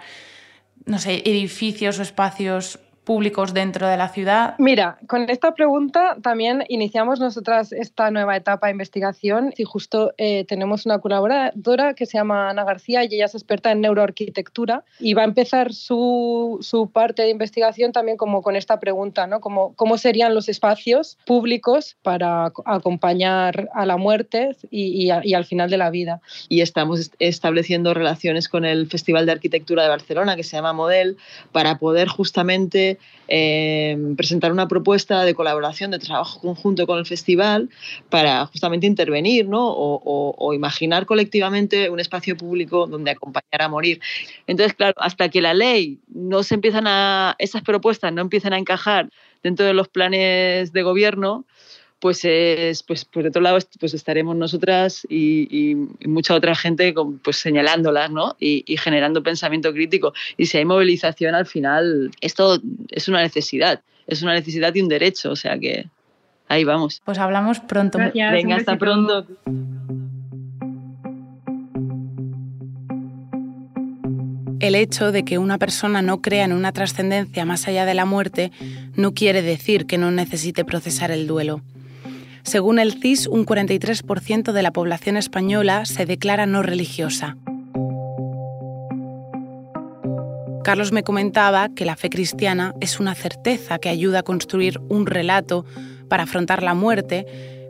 no 0.86 1.00
sé, 1.00 1.22
edificios 1.26 2.00
o 2.00 2.02
espacios 2.02 2.80
públicos 3.12 3.54
dentro 3.54 3.90
de 3.90 3.98
la 3.98 4.08
ciudad? 4.08 4.56
Mira, 4.58 4.98
con 5.06 5.30
esta 5.30 5.54
pregunta 5.54 6.16
también 6.22 6.64
iniciamos 6.70 7.20
nosotras 7.20 7.74
esta 7.74 8.10
nueva 8.10 8.38
etapa 8.38 8.68
de 8.68 8.72
investigación 8.72 9.54
y 9.58 9.66
justo 9.66 10.14
eh, 10.18 10.46
tenemos 10.46 10.86
una 10.86 11.00
colaboradora 11.00 11.94
que 11.94 12.06
se 12.06 12.18
llama 12.18 12.50
Ana 12.50 12.64
García 12.64 13.04
y 13.04 13.08
ella 13.14 13.26
es 13.26 13.36
experta 13.36 13.70
en 13.74 13.82
neuroarquitectura 13.82 14.86
y 14.98 15.14
va 15.14 15.24
a 15.24 15.26
empezar 15.26 15.74
su, 15.74 16.60
su 16.62 16.90
parte 16.90 17.24
de 17.24 17.32
investigación 17.32 17.92
también 17.92 18.16
como 18.16 18.42
con 18.42 18.56
esta 18.56 18.80
pregunta, 18.80 19.28
¿no? 19.28 19.42
Como, 19.42 19.74
¿Cómo 19.76 19.98
serían 19.98 20.34
los 20.34 20.48
espacios 20.48 21.18
públicos 21.26 21.98
para 22.04 22.54
acompañar 22.64 23.70
a 23.74 23.86
la 23.86 23.98
muerte 23.98 24.56
y, 24.70 25.04
y, 25.04 25.12
a, 25.12 25.20
y 25.22 25.34
al 25.34 25.44
final 25.44 25.70
de 25.70 25.78
la 25.78 25.90
vida? 25.90 26.22
Y 26.48 26.62
estamos 26.62 27.12
estableciendo 27.20 27.94
relaciones 27.94 28.48
con 28.48 28.64
el 28.64 28.88
Festival 28.88 29.26
de 29.26 29.34
Arquitectura 29.34 29.84
de 29.84 29.90
Barcelona 29.90 30.38
que 30.38 30.44
se 30.44 30.56
llama 30.56 30.72
Model 30.72 31.18
para 31.52 31.78
poder 31.78 32.08
justamente 32.08 33.00
eh, 33.28 33.98
presentar 34.18 34.52
una 34.52 34.68
propuesta 34.68 35.24
de 35.24 35.34
colaboración, 35.34 35.92
de 35.92 36.00
trabajo 36.00 36.42
conjunto 36.42 36.86
con 36.86 37.00
el 37.00 37.06
festival 37.06 37.70
para 38.10 38.46
justamente 38.48 38.88
intervenir 38.88 39.48
¿no? 39.48 39.70
o, 39.70 40.02
o, 40.04 40.36
o, 40.38 40.54
imaginar 40.54 41.06
colectivamente 41.06 41.90
un 41.90 42.00
espacio 42.00 42.36
público 42.36 42.88
donde 42.88 43.12
acompañar 43.12 43.62
a 43.62 43.70
morir. 43.70 44.02
Entonces, 44.48 44.74
claro, 44.74 44.96
hasta 44.98 45.30
que 45.30 45.42
la 45.42 45.54
ley 45.54 46.00
no 46.10 46.44
se 46.44 46.56
empiezan 46.56 46.88
a, 46.88 47.36
esas 47.40 47.62
propuestas 47.62 48.12
no 48.12 48.22
empiezan 48.22 48.54
a 48.54 48.58
encajar 48.58 49.10
dentro 49.44 49.66
de 49.66 49.74
los 49.74 49.88
planes 49.88 50.74
de 50.74 50.84
gobierno, 50.84 51.46
pues, 52.02 52.26
es, 52.26 52.84
pues 52.84 53.06
por 53.06 53.28
otro 53.28 53.42
lado 53.42 53.60
pues 53.80 53.94
estaremos 53.94 54.36
nosotras 54.36 55.06
y, 55.08 55.48
y, 55.50 55.78
y 56.00 56.08
mucha 56.08 56.34
otra 56.34 56.56
gente 56.56 56.94
con, 56.94 57.20
pues 57.20 57.38
señalándolas 57.38 58.12
¿no? 58.12 58.36
Y, 58.40 58.64
y, 58.66 58.76
generando 58.78 59.24
pensamiento 59.24 59.72
crítico. 59.72 60.14
Y 60.36 60.48
si 60.48 60.58
hay 60.58 60.66
movilización, 60.66 61.36
al 61.36 61.46
final 61.46 62.12
esto 62.20 62.60
es 62.90 63.08
una 63.08 63.22
necesidad, 63.22 63.82
es 64.08 64.22
una 64.24 64.34
necesidad 64.34 64.74
y 64.76 64.82
un 64.82 64.90
derecho, 64.90 65.32
o 65.32 65.36
sea 65.36 65.58
que 65.60 65.88
ahí 66.48 66.64
vamos. 66.64 67.02
Pues 67.06 67.20
hablamos 67.20 67.60
pronto. 67.60 68.00
Gracias, 68.00 68.34
Venga, 68.34 68.56
hasta 68.56 68.78
pronto. 68.78 69.28
El 74.60 74.76
hecho 74.76 75.12
de 75.12 75.24
que 75.24 75.38
una 75.38 75.58
persona 75.60 76.02
no 76.02 76.22
crea 76.22 76.46
en 76.46 76.54
una 76.54 76.72
trascendencia 76.72 77.46
más 77.46 77.68
allá 77.68 77.86
de 77.86 77.94
la 77.94 78.06
muerte 78.06 78.52
no 78.96 79.14
quiere 79.14 79.42
decir 79.42 79.86
que 79.86 79.98
no 80.00 80.12
necesite 80.12 80.66
procesar 80.66 81.12
el 81.12 81.28
duelo. 81.28 81.62
Según 82.44 82.80
el 82.80 82.94
CIS, 82.94 83.28
un 83.28 83.46
43% 83.46 84.52
de 84.52 84.62
la 84.64 84.72
población 84.72 85.18
española 85.18 85.86
se 85.86 86.06
declara 86.06 86.46
no 86.46 86.64
religiosa. 86.64 87.38
Carlos 90.64 90.92
me 90.92 91.04
comentaba 91.04 91.70
que 91.70 91.86
la 91.86 91.96
fe 91.96 92.10
cristiana 92.10 92.76
es 92.82 93.00
una 93.00 93.16
certeza 93.16 93.80
que 93.80 93.90
ayuda 93.90 94.20
a 94.20 94.24
construir 94.24 94.80
un 94.90 95.08
relato 95.08 95.66
para 96.08 96.24
afrontar 96.24 96.62
la 96.62 96.76
muerte, 96.76 97.26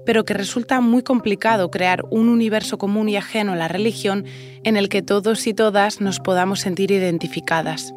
pero 0.05 0.25
que 0.25 0.33
resulta 0.33 0.81
muy 0.81 1.03
complicado 1.03 1.71
crear 1.71 2.03
un 2.09 2.27
universo 2.27 2.77
común 2.77 3.07
y 3.07 3.15
ajeno 3.15 3.53
a 3.53 3.55
la 3.55 3.67
religión 3.67 4.25
en 4.63 4.75
el 4.77 4.89
que 4.89 5.01
todos 5.01 5.47
y 5.47 5.53
todas 5.53 6.01
nos 6.01 6.19
podamos 6.19 6.59
sentir 6.59 6.91
identificadas. 6.91 7.93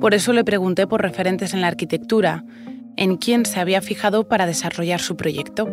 Por 0.00 0.14
eso 0.14 0.32
le 0.32 0.44
pregunté 0.44 0.86
por 0.86 1.02
referentes 1.02 1.54
en 1.54 1.60
la 1.60 1.68
arquitectura, 1.68 2.44
en 2.98 3.16
quién 3.16 3.46
se 3.46 3.60
había 3.60 3.80
fijado 3.80 4.28
para 4.28 4.46
desarrollar 4.46 5.00
su 5.00 5.16
proyecto. 5.16 5.68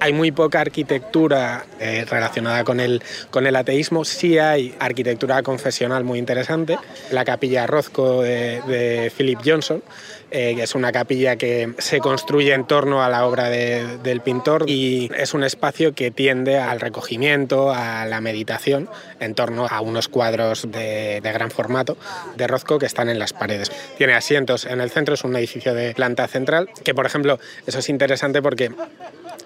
Hay 0.00 0.14
muy 0.14 0.32
poca 0.32 0.62
arquitectura 0.62 1.66
eh, 1.78 2.06
relacionada 2.08 2.64
con 2.64 2.80
el, 2.80 3.02
con 3.30 3.46
el 3.46 3.54
ateísmo, 3.54 4.04
sí 4.04 4.38
hay 4.38 4.74
arquitectura 4.80 5.42
confesional 5.42 6.04
muy 6.04 6.18
interesante. 6.18 6.78
La 7.10 7.24
capilla 7.24 7.66
Rozco 7.66 8.22
de, 8.22 9.12
Philip 9.16 9.38
Johnson, 9.44 9.82
eh, 10.30 10.54
que 10.56 10.62
es 10.62 10.74
una 10.74 10.90
capilla 10.90 11.36
que 11.36 11.74
se 11.78 11.98
construye 11.98 12.54
en 12.54 12.66
torno 12.66 13.02
a 13.02 13.10
la 13.10 13.26
obra 13.26 13.50
de, 13.50 13.98
del 13.98 14.22
pintor 14.22 14.64
y 14.68 15.10
es 15.16 15.34
un 15.34 15.44
espacio 15.44 15.94
que 15.94 16.10
tiende 16.10 16.58
al 16.58 16.80
recogimiento, 16.80 17.70
a 17.70 18.06
la 18.06 18.22
meditación, 18.22 18.88
en 19.20 19.34
torno 19.34 19.66
a 19.68 19.82
unos 19.82 20.08
cuadros 20.08 20.70
de, 20.70 21.20
de 21.20 21.32
gran 21.32 21.50
formato 21.50 21.98
de 22.36 22.46
Rozco 22.46 22.78
que 22.78 22.86
están 22.86 23.10
en 23.10 23.18
las 23.18 23.34
paredes. 23.34 23.70
Tiene 23.98 24.14
asientos 24.14 24.64
en 24.64 24.80
el 24.80 24.90
centro, 24.90 25.14
es 25.14 25.24
un 25.24 25.36
edificio 25.36 25.74
de 25.74 25.92
planta 25.94 26.26
central, 26.26 26.70
que 26.84 26.94
por 26.94 27.04
ejemplo, 27.04 27.38
eso 27.66 27.78
es 27.80 27.88
interesante 27.90 28.40
porque 28.40 28.70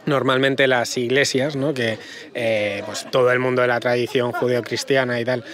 normalmente 0.07 0.44
las 0.69 0.97
iglesias, 0.97 1.57
¿no? 1.57 1.73
que 1.73 1.99
eh, 2.35 2.83
pues 2.87 3.07
todo 3.11 3.33
el 3.33 3.39
mundo 3.39 3.63
de 3.63 3.69
la 3.69 3.81
tradición 3.81 4.33
judeocristiana 4.33 5.21
y 5.21 5.25
tal 5.25 5.45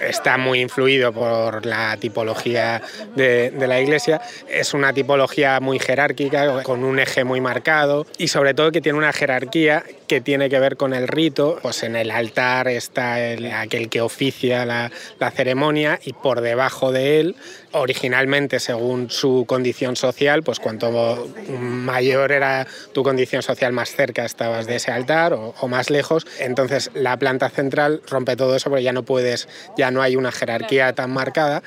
está 0.00 0.38
muy 0.38 0.60
influido 0.60 1.12
por 1.12 1.66
la 1.66 1.96
tipología 1.96 2.82
de, 3.14 3.52
la 3.58 3.80
iglesia. 3.80 4.20
Es 4.48 4.74
una 4.74 4.92
tipología 4.92 5.60
muy 5.60 5.78
jerárquica, 5.78 6.62
con 6.62 6.84
un 6.84 6.98
eje 6.98 7.24
muy 7.24 7.40
marcado 7.40 8.06
y 8.16 8.28
sobre 8.28 8.54
todo 8.54 8.72
que 8.72 8.80
tiene 8.80 8.98
una 8.98 9.12
jerarquía 9.12 9.84
que 10.06 10.20
tiene 10.20 10.48
que 10.48 10.58
ver 10.58 10.76
con 10.76 10.94
el 10.94 11.06
rito. 11.06 11.58
Pues 11.62 11.82
en 11.82 11.96
el 11.96 12.10
altar 12.10 12.68
está 12.68 13.20
el, 13.20 13.52
aquel 13.52 13.88
que 13.88 14.00
oficia 14.00 14.64
la, 14.64 14.90
ceremonia 15.34 16.00
y 16.02 16.14
por 16.14 16.40
debajo 16.40 16.90
de 16.90 17.20
él 17.20 17.36
originalmente 17.72 18.60
según 18.60 19.10
su 19.10 19.44
condición 19.46 19.94
social, 19.94 20.42
pues 20.42 20.58
cuanto 20.58 21.28
mayor 21.50 22.32
era 22.32 22.66
tu 22.92 23.02
condición 23.02 23.42
social, 23.42 23.74
más 23.74 23.90
cerca 23.90 24.24
estabas 24.24 24.66
de 24.66 24.76
ese 24.76 24.90
altar 24.90 25.34
o, 25.34 25.54
o, 25.60 25.68
más 25.68 25.90
lejos. 25.90 26.26
Entonces 26.40 26.90
la 26.94 27.18
planta 27.18 27.50
central 27.50 28.00
rompe 28.08 28.36
todo 28.36 28.56
eso 28.56 28.70
porque 28.70 28.84
ya 28.84 28.94
no 28.94 29.02
puedes, 29.02 29.48
ya 29.76 29.87
no 29.90 30.02
hay 30.02 30.16
una 30.16 30.32
jerarquía 30.32 30.92
tan 30.92 31.10
marcada 31.10 31.62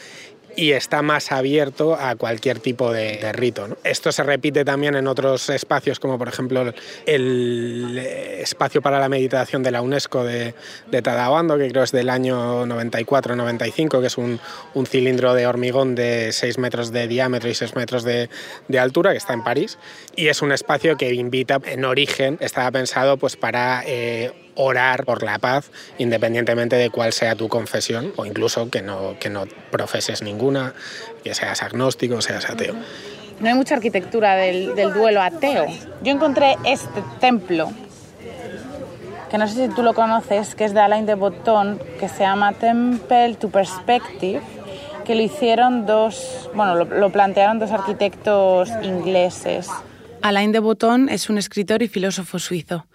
y 0.56 0.72
está 0.74 1.01
más 1.01 1.32
abierto 1.32 1.96
a 1.96 2.16
cualquier 2.16 2.60
tipo 2.60 2.92
de, 2.92 3.18
de 3.18 3.32
rito. 3.32 3.68
¿no? 3.68 3.78
Esto 3.84 4.12
se 4.12 4.24
repite 4.24 4.66
también 4.66 4.96
en 4.96 5.08
otros 5.08 5.50
espacios, 5.50 6.00
como 6.00 6.18
por 6.18 6.28
ejemplo 6.28 6.74
el 7.06 7.98
espacio 7.98 8.82
para 8.82 9.00
la 9.00 9.10
meditación 9.10 9.63
de 9.63 9.72
la 9.72 9.82
UNESCO 9.82 10.24
de, 10.24 10.54
de 10.90 11.01
Tadabando, 11.01 11.58
que 11.58 11.70
creo 11.70 11.84
es 11.84 11.92
del 11.92 12.10
año 12.10 12.66
94-95, 12.66 14.01
que 14.01 14.08
es 14.08 14.18
un, 14.18 14.40
un, 14.74 14.86
cilindro 14.86 15.34
de 15.34 15.48
hormigón 15.48 15.96
de 15.96 16.32
6 16.32 16.58
metros 16.58 16.92
de 16.92 17.08
diámetro 17.08 17.50
y 17.50 17.56
6 17.56 17.75
metros 17.75 18.04
de, 18.04 18.30
de, 18.68 18.80
altura, 18.80 19.12
que 19.12 19.18
está 19.18 19.34
en 19.34 19.44
París, 19.44 19.78
y 20.16 20.28
es 20.28 20.42
un 20.42 20.51
espacio 20.51 20.98
que 20.98 21.13
invita, 21.13 21.60
en 21.66 21.86
origen, 21.86 22.38
estaba 22.42 22.72
pensado 22.72 23.18
pues 23.18 23.36
para... 23.36 23.84
Eh, 23.86 24.32
orar 24.55 25.05
por 25.05 25.24
la 25.24 25.39
paz 25.39 25.72
independientemente 25.98 26.75
de 26.75 26.89
cuál 26.89 27.13
sea 27.13 27.36
tu 27.36 27.48
confesión 27.48 28.13
o 28.15 28.25
incluso 28.25 28.70
que 28.70 28.81
no, 28.81 29.17
que 29.20 29.29
no 29.29 29.46
profeses 29.72 30.22
ninguna, 30.22 30.74
que 31.24 31.34
seas 31.34 31.63
agnóstico 31.63 32.15
o 32.15 32.22
seas 32.22 32.50
ateo. 32.50 32.75
No 33.39 33.48
hay 33.48 33.55
mucha 33.55 33.75
arquitectura 33.75 34.36
del, 34.36 34.75
del 34.75 34.93
duelo 34.93 35.22
ateo. 35.22 35.65
Yo 36.03 36.12
encontré 36.12 36.58
este 36.63 37.01
templo 37.20 37.72
que 39.31 39.38
no 39.38 39.48
sé 39.48 39.67
si 39.67 39.74
tú 39.74 39.81
lo 39.81 39.93
conoces, 39.93 40.55
que 40.55 40.65
es 40.65 40.74
de 40.74 40.81
Alain 40.81 41.05
de 41.05 41.15
Botton, 41.15 41.79
que 42.00 42.10
se 42.10 42.24
llama 42.24 42.51
Temple 42.51 43.36
to 43.36 43.50
Perspective, 43.50 44.41
que 45.05 45.15
lo 45.15 45.22
hicieron 45.22 45.86
dos, 45.86 46.50
bueno, 46.53 46.75
lo, 46.75 46.84
lo 46.84 47.10
plantearon 47.12 47.58
dos 47.58 47.72
arquitectos 47.72 48.70
ingleses. 48.84 49.70
Alain 50.22 50.51
de 50.51 50.60
Botton 50.60 51.08
es 51.08 51.29
un 51.29 51.38
escritor 51.38 51.81
y 51.81 51.88
filósofo 51.88 52.39
suizo. 52.39 52.86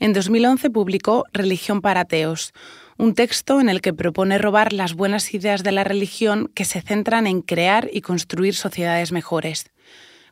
En 0.00 0.12
2011 0.12 0.70
publicó 0.70 1.24
Religión 1.32 1.80
para 1.80 2.02
ateos, 2.02 2.52
un 2.98 3.14
texto 3.14 3.60
en 3.60 3.68
el 3.68 3.80
que 3.80 3.92
propone 3.92 4.38
robar 4.38 4.72
las 4.72 4.94
buenas 4.94 5.34
ideas 5.34 5.64
de 5.64 5.72
la 5.72 5.82
religión 5.82 6.50
que 6.54 6.64
se 6.64 6.80
centran 6.82 7.26
en 7.26 7.42
crear 7.42 7.88
y 7.92 8.00
construir 8.00 8.54
sociedades 8.54 9.10
mejores, 9.10 9.66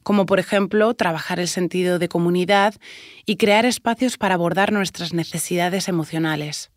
como 0.05 0.25
por 0.25 0.39
ejemplo 0.39 0.95
trabajar 0.95 1.41
el 1.41 1.49
sentido 1.49 1.99
de 1.99 2.09
comunidad 2.09 2.75
y 3.25 3.37
crear 3.37 3.67
espacios 3.67 4.19
para 4.19 4.35
abordar 4.35 4.73
nuestras 4.73 5.13
necesidades 5.13 5.89
emocionales. 5.89 6.71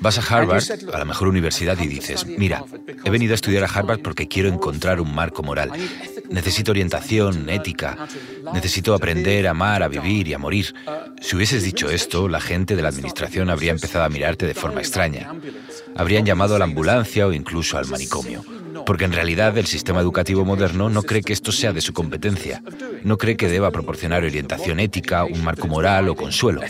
Vas 0.00 0.18
a 0.18 0.22
Harvard, 0.22 0.64
a 0.92 0.98
la 0.98 1.04
mejor 1.04 1.28
universidad, 1.28 1.78
y 1.78 1.86
dices, 1.86 2.26
mira, 2.26 2.64
he 3.04 3.10
venido 3.10 3.32
a 3.32 3.36
estudiar 3.36 3.64
a 3.64 3.68
Harvard 3.68 4.00
porque 4.00 4.26
quiero 4.26 4.48
encontrar 4.48 5.00
un 5.00 5.14
marco 5.14 5.42
moral. 5.42 5.70
Necesito 6.30 6.70
orientación, 6.70 7.48
ética. 7.48 8.06
Necesito 8.54 8.94
aprender 8.94 9.46
a 9.46 9.50
amar, 9.50 9.82
a 9.82 9.88
vivir 9.88 10.28
y 10.28 10.34
a 10.34 10.38
morir. 10.38 10.74
Si 11.20 11.36
hubieses 11.36 11.62
dicho 11.64 11.90
esto, 11.90 12.28
la 12.28 12.40
gente 12.40 12.76
de 12.76 12.82
la 12.82 12.88
administración 12.88 13.50
habría 13.50 13.72
empezado 13.72 14.04
a 14.04 14.08
mirarte 14.08 14.46
de 14.46 14.54
forma 14.54 14.80
extraña. 14.80 15.32
Habrían 15.96 16.24
llamado 16.24 16.54
a 16.54 16.58
la 16.58 16.64
ambulancia 16.64 17.26
o 17.26 17.32
incluso 17.32 17.78
al 17.78 17.86
manicomio. 17.88 18.44
Porque 18.86 19.04
en 19.04 19.12
realidad 19.12 19.58
el 19.58 19.66
sistema 19.66 20.00
educativo 20.00 20.44
moderno 20.44 20.88
no 20.88 21.02
cree 21.02 21.22
que 21.22 21.32
esto 21.32 21.52
sea 21.52 21.72
de 21.72 21.80
su 21.80 21.92
competencia. 21.92 22.62
No 23.02 23.18
cree 23.18 23.36
que 23.36 23.48
deba 23.48 23.70
proporcionar 23.70 24.24
orientación 24.24 24.80
ética, 24.80 25.24
un 25.24 25.42
marco 25.42 25.66
moral 25.66 26.08
o 26.08 26.14
consuelo. 26.14 26.62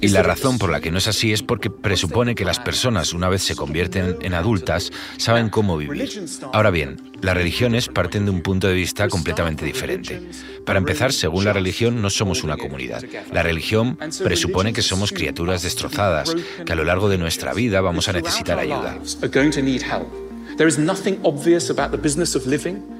Y 0.00 0.08
la 0.08 0.22
razón 0.22 0.58
por 0.58 0.70
la 0.70 0.80
que 0.80 0.90
no 0.90 0.98
es 0.98 1.06
así 1.06 1.32
es 1.32 1.42
porque 1.42 1.70
presupone 1.70 2.34
que 2.34 2.44
las 2.44 2.58
personas, 2.58 3.12
una 3.12 3.28
vez 3.28 3.42
se 3.42 3.54
convierten 3.54 4.16
en 4.20 4.34
adultas, 4.34 4.90
saben 5.18 5.50
cómo 5.50 5.76
vivir. 5.76 6.10
Ahora 6.52 6.70
bien, 6.70 7.12
las 7.20 7.36
religiones 7.36 7.88
parten 7.88 8.24
de 8.24 8.30
un 8.30 8.40
punto 8.40 8.68
de 8.68 8.74
vista 8.74 9.08
completamente 9.08 9.64
diferente. 9.64 10.22
Para 10.64 10.78
empezar, 10.78 11.12
según 11.12 11.44
la 11.44 11.52
religión, 11.52 12.00
no 12.00 12.10
somos 12.10 12.44
una 12.44 12.56
comunidad. 12.56 13.02
La 13.32 13.42
religión 13.42 13.98
presupone 14.22 14.72
que 14.72 14.82
somos 14.82 15.12
criaturas 15.12 15.62
destrozadas, 15.62 16.34
que 16.64 16.72
a 16.72 16.76
lo 16.76 16.84
largo 16.84 17.08
de 17.08 17.18
nuestra 17.18 17.52
vida 17.52 17.80
vamos 17.80 18.08
a 18.08 18.12
necesitar 18.12 18.58
ayuda. 18.58 18.98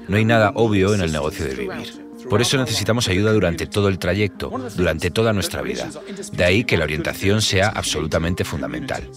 No 0.07 0.17
hay 0.17 0.25
nada 0.25 0.51
obvio 0.55 0.93
en 0.93 1.01
el 1.01 1.11
negocio 1.11 1.45
de 1.45 1.55
vivir. 1.55 2.02
Por 2.29 2.41
eso 2.41 2.57
necesitamos 2.57 3.07
ayuda 3.07 3.31
durante 3.31 3.67
todo 3.67 3.87
el 3.87 3.99
trayecto, 3.99 4.51
durante 4.75 5.11
toda 5.11 5.33
nuestra 5.33 5.61
vida. 5.61 5.89
De 6.31 6.43
ahí 6.43 6.63
que 6.63 6.77
la 6.77 6.83
orientación 6.83 7.41
sea 7.41 7.69
absolutamente 7.69 8.43
fundamental. 8.43 9.09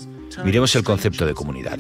Miremos 0.45 0.75
el 0.77 0.85
concepto 0.85 1.25
de 1.25 1.35
comunidad. 1.35 1.79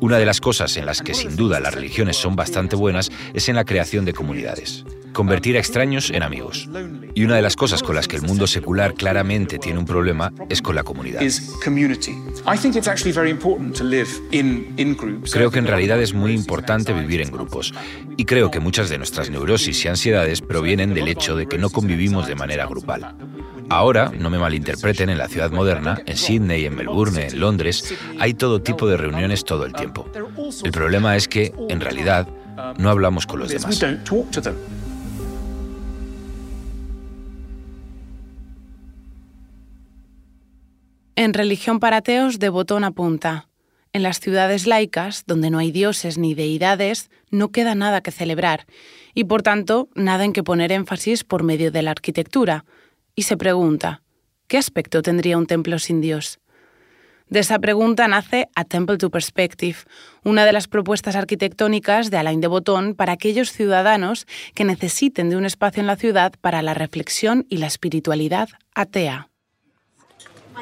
Una 0.00 0.18
de 0.18 0.26
las 0.26 0.40
cosas 0.40 0.76
en 0.76 0.86
las 0.86 1.02
que 1.02 1.14
sin 1.14 1.36
duda 1.36 1.60
las 1.60 1.74
religiones 1.74 2.16
son 2.16 2.34
bastante 2.34 2.76
buenas 2.76 3.10
es 3.34 3.48
en 3.48 3.56
la 3.56 3.64
creación 3.64 4.04
de 4.04 4.14
comunidades 4.14 4.84
convertir 5.12 5.56
a 5.56 5.58
extraños 5.58 6.10
en 6.10 6.22
amigos. 6.22 6.68
Y 7.14 7.24
una 7.24 7.36
de 7.36 7.42
las 7.42 7.56
cosas 7.56 7.82
con 7.82 7.94
las 7.94 8.08
que 8.08 8.16
el 8.16 8.22
mundo 8.22 8.46
secular 8.46 8.94
claramente 8.94 9.58
tiene 9.58 9.78
un 9.78 9.86
problema 9.86 10.32
es 10.48 10.62
con 10.62 10.74
la 10.74 10.82
comunidad. 10.82 11.20
Creo 15.32 15.50
que 15.50 15.58
en 15.58 15.66
realidad 15.66 16.00
es 16.00 16.14
muy 16.14 16.32
importante 16.32 16.92
vivir 16.92 17.20
en 17.20 17.30
grupos. 17.30 17.72
Y 18.16 18.24
creo 18.24 18.50
que 18.50 18.60
muchas 18.60 18.88
de 18.88 18.98
nuestras 18.98 19.30
neurosis 19.30 19.84
y 19.84 19.88
ansiedades 19.88 20.40
provienen 20.40 20.94
del 20.94 21.08
hecho 21.08 21.36
de 21.36 21.46
que 21.46 21.58
no 21.58 21.70
convivimos 21.70 22.26
de 22.26 22.34
manera 22.34 22.66
grupal. 22.66 23.14
Ahora, 23.68 24.10
no 24.18 24.30
me 24.30 24.38
malinterpreten, 24.38 25.10
en 25.10 25.18
la 25.18 25.28
ciudad 25.28 25.52
moderna, 25.52 26.02
en 26.04 26.16
Sydney, 26.16 26.66
en 26.66 26.74
Melbourne, 26.74 27.28
en 27.28 27.38
Londres, 27.38 27.94
hay 28.18 28.34
todo 28.34 28.60
tipo 28.60 28.88
de 28.88 28.96
reuniones 28.96 29.44
todo 29.44 29.64
el 29.64 29.72
tiempo. 29.72 30.08
El 30.64 30.72
problema 30.72 31.16
es 31.16 31.28
que, 31.28 31.54
en 31.68 31.80
realidad, 31.80 32.28
no 32.78 32.90
hablamos 32.90 33.26
con 33.26 33.38
los 33.38 33.48
demás. 33.48 33.80
En 41.20 41.34
Religión 41.34 41.80
para 41.80 41.98
ateos, 41.98 42.38
de 42.38 42.48
Botón 42.48 42.82
apunta. 42.82 43.46
En 43.92 44.02
las 44.02 44.20
ciudades 44.20 44.66
laicas, 44.66 45.24
donde 45.26 45.50
no 45.50 45.58
hay 45.58 45.70
dioses 45.70 46.16
ni 46.16 46.32
deidades, 46.32 47.10
no 47.30 47.50
queda 47.50 47.74
nada 47.74 48.00
que 48.00 48.10
celebrar, 48.10 48.64
y 49.12 49.24
por 49.24 49.42
tanto, 49.42 49.90
nada 49.94 50.24
en 50.24 50.32
que 50.32 50.42
poner 50.42 50.72
énfasis 50.72 51.22
por 51.22 51.42
medio 51.42 51.70
de 51.70 51.82
la 51.82 51.90
arquitectura. 51.90 52.64
Y 53.14 53.24
se 53.24 53.36
pregunta, 53.36 54.00
¿qué 54.48 54.56
aspecto 54.56 55.02
tendría 55.02 55.36
un 55.36 55.44
templo 55.44 55.78
sin 55.78 56.00
Dios? 56.00 56.40
De 57.28 57.40
esa 57.40 57.58
pregunta 57.58 58.08
nace 58.08 58.48
A 58.54 58.64
Temple 58.64 58.96
to 58.96 59.10
Perspective, 59.10 59.76
una 60.24 60.46
de 60.46 60.54
las 60.54 60.68
propuestas 60.68 61.16
arquitectónicas 61.16 62.10
de 62.10 62.16
Alain 62.16 62.40
de 62.40 62.46
Botton 62.46 62.94
para 62.94 63.12
aquellos 63.12 63.52
ciudadanos 63.52 64.26
que 64.54 64.64
necesiten 64.64 65.28
de 65.28 65.36
un 65.36 65.44
espacio 65.44 65.82
en 65.82 65.86
la 65.86 65.96
ciudad 65.96 66.32
para 66.40 66.62
la 66.62 66.72
reflexión 66.72 67.44
y 67.50 67.58
la 67.58 67.66
espiritualidad 67.66 68.48
atea. 68.74 69.29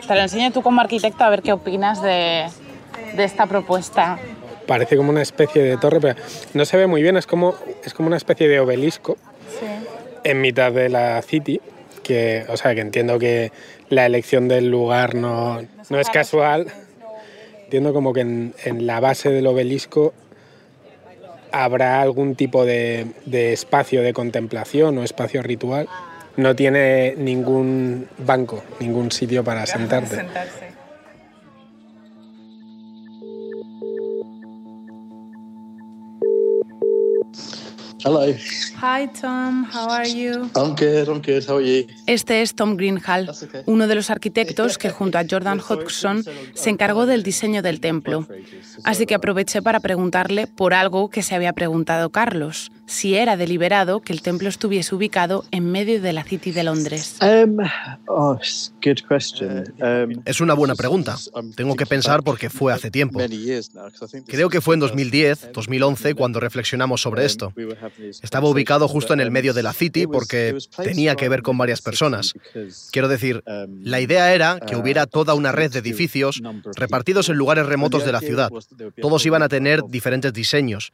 Te 0.06 0.14
lo 0.14 0.20
enseño 0.20 0.52
tú 0.52 0.62
como 0.62 0.80
arquitecto 0.80 1.24
a 1.24 1.30
ver 1.30 1.42
qué 1.42 1.52
opinas 1.52 2.02
de, 2.02 2.46
esta 3.16 3.46
propuesta. 3.46 4.18
Parece 4.66 4.96
como 4.96 5.10
una 5.10 5.22
especie 5.22 5.62
de 5.62 5.76
torre, 5.76 6.00
pero 6.00 6.20
no 6.54 6.64
se 6.64 6.76
ve 6.76 6.86
muy 6.86 7.02
bien, 7.02 7.16
es 7.16 7.26
como, 7.26 7.54
es 7.84 7.94
como 7.94 8.06
una 8.06 8.16
especie 8.16 8.48
de 8.48 8.60
obelisco 8.60 9.16
en 10.24 10.40
mitad 10.40 10.72
de 10.72 10.88
la 10.88 11.20
city, 11.22 11.60
que, 12.02 12.44
o 12.48 12.56
sea, 12.56 12.74
que 12.74 12.80
entiendo 12.80 13.18
que 13.18 13.50
la 13.88 14.06
elección 14.06 14.48
del 14.48 14.70
lugar 14.70 15.14
no, 15.14 15.60
no 15.88 16.00
es 16.00 16.10
casual. 16.10 16.66
Entiendo 17.64 17.92
como 17.92 18.12
que 18.12 18.20
en, 18.20 18.86
la 18.86 19.00
base 19.00 19.30
del 19.30 19.46
obelisco 19.46 20.14
habrá 21.52 22.00
algún 22.00 22.34
tipo 22.34 22.64
de, 22.64 23.06
de 23.26 23.52
espacio 23.52 24.02
de 24.02 24.12
contemplación 24.12 24.96
o 24.98 25.02
espacio 25.02 25.42
ritual 25.42 25.88
no 26.38 26.54
tiene 26.54 27.14
ningún 27.16 28.06
banco, 28.18 28.62
ningún 28.78 29.10
sitio 29.10 29.42
para 29.42 29.66
sentarte. 29.66 30.24
Hello. 38.04 38.20
Hi 38.80 39.08
Tom, 39.20 39.66
how 39.74 39.90
are 39.90 40.08
you? 40.08 40.48
I'm 40.54 40.76
good, 40.76 41.08
I'm 41.08 41.20
good. 41.20 41.42
How 41.48 41.56
are 41.56 41.66
you? 41.66 41.88
Este 42.06 42.42
es 42.42 42.54
Tom 42.54 42.76
Greenhall, 42.76 43.28
uno 43.66 43.88
de 43.88 43.96
los 43.96 44.08
arquitectos 44.08 44.78
que 44.78 44.90
junto 44.90 45.18
a 45.18 45.24
Jordan 45.28 45.58
Hodgson 45.58 46.22
se 46.54 46.70
encargó 46.70 47.06
del 47.06 47.24
diseño 47.24 47.62
del 47.62 47.80
templo. 47.80 48.28
Así 48.84 49.06
que 49.06 49.16
aproveché 49.16 49.60
para 49.60 49.80
preguntarle 49.80 50.46
por 50.46 50.72
algo 50.72 51.10
que 51.10 51.24
se 51.24 51.34
había 51.34 51.52
preguntado 51.52 52.10
Carlos, 52.10 52.70
si 52.88 53.14
era 53.14 53.36
deliberado 53.36 54.00
que 54.00 54.12
el 54.12 54.22
templo 54.22 54.48
estuviese 54.48 54.94
ubicado 54.94 55.44
en 55.50 55.70
medio 55.70 56.00
de 56.00 56.12
la 56.12 56.24
City 56.24 56.50
de 56.50 56.64
Londres. 56.64 57.16
Um, 57.20 57.58
oh, 58.06 58.38
good 58.82 59.00
question. 59.06 59.64
Um, 59.80 60.22
es 60.24 60.40
una 60.40 60.54
buena 60.54 60.74
pregunta. 60.74 61.16
Tengo 61.54 61.76
que 61.76 61.86
pensar 61.86 62.22
porque 62.22 62.48
fue 62.50 62.72
hace 62.72 62.90
tiempo. 62.90 63.20
Creo 64.26 64.48
que 64.48 64.60
fue 64.60 64.74
en 64.74 64.80
2010, 64.80 65.52
2011 65.52 66.14
cuando 66.14 66.40
reflexionamos 66.40 67.02
sobre 67.02 67.26
esto. 67.26 67.52
Estaba 68.22 68.48
ubicado 68.48 68.88
justo 68.88 69.12
en 69.12 69.20
el 69.20 69.30
medio 69.30 69.52
de 69.52 69.62
la 69.62 69.72
City 69.74 70.06
porque 70.06 70.56
tenía 70.82 71.14
que 71.14 71.28
ver 71.28 71.42
con 71.42 71.58
varias 71.58 71.82
personas. 71.82 72.32
Quiero 72.90 73.08
decir, 73.08 73.44
la 73.82 74.00
idea 74.00 74.34
era 74.34 74.58
que 74.60 74.76
hubiera 74.76 75.06
toda 75.06 75.34
una 75.34 75.52
red 75.52 75.70
de 75.70 75.80
edificios 75.80 76.40
repartidos 76.74 77.28
en 77.28 77.36
lugares 77.36 77.66
remotos 77.66 78.06
de 78.06 78.12
la 78.12 78.20
ciudad. 78.20 78.50
Todos 79.00 79.26
iban 79.26 79.42
a 79.42 79.48
tener 79.48 79.82
diferentes 79.88 80.32
diseños, 80.32 80.92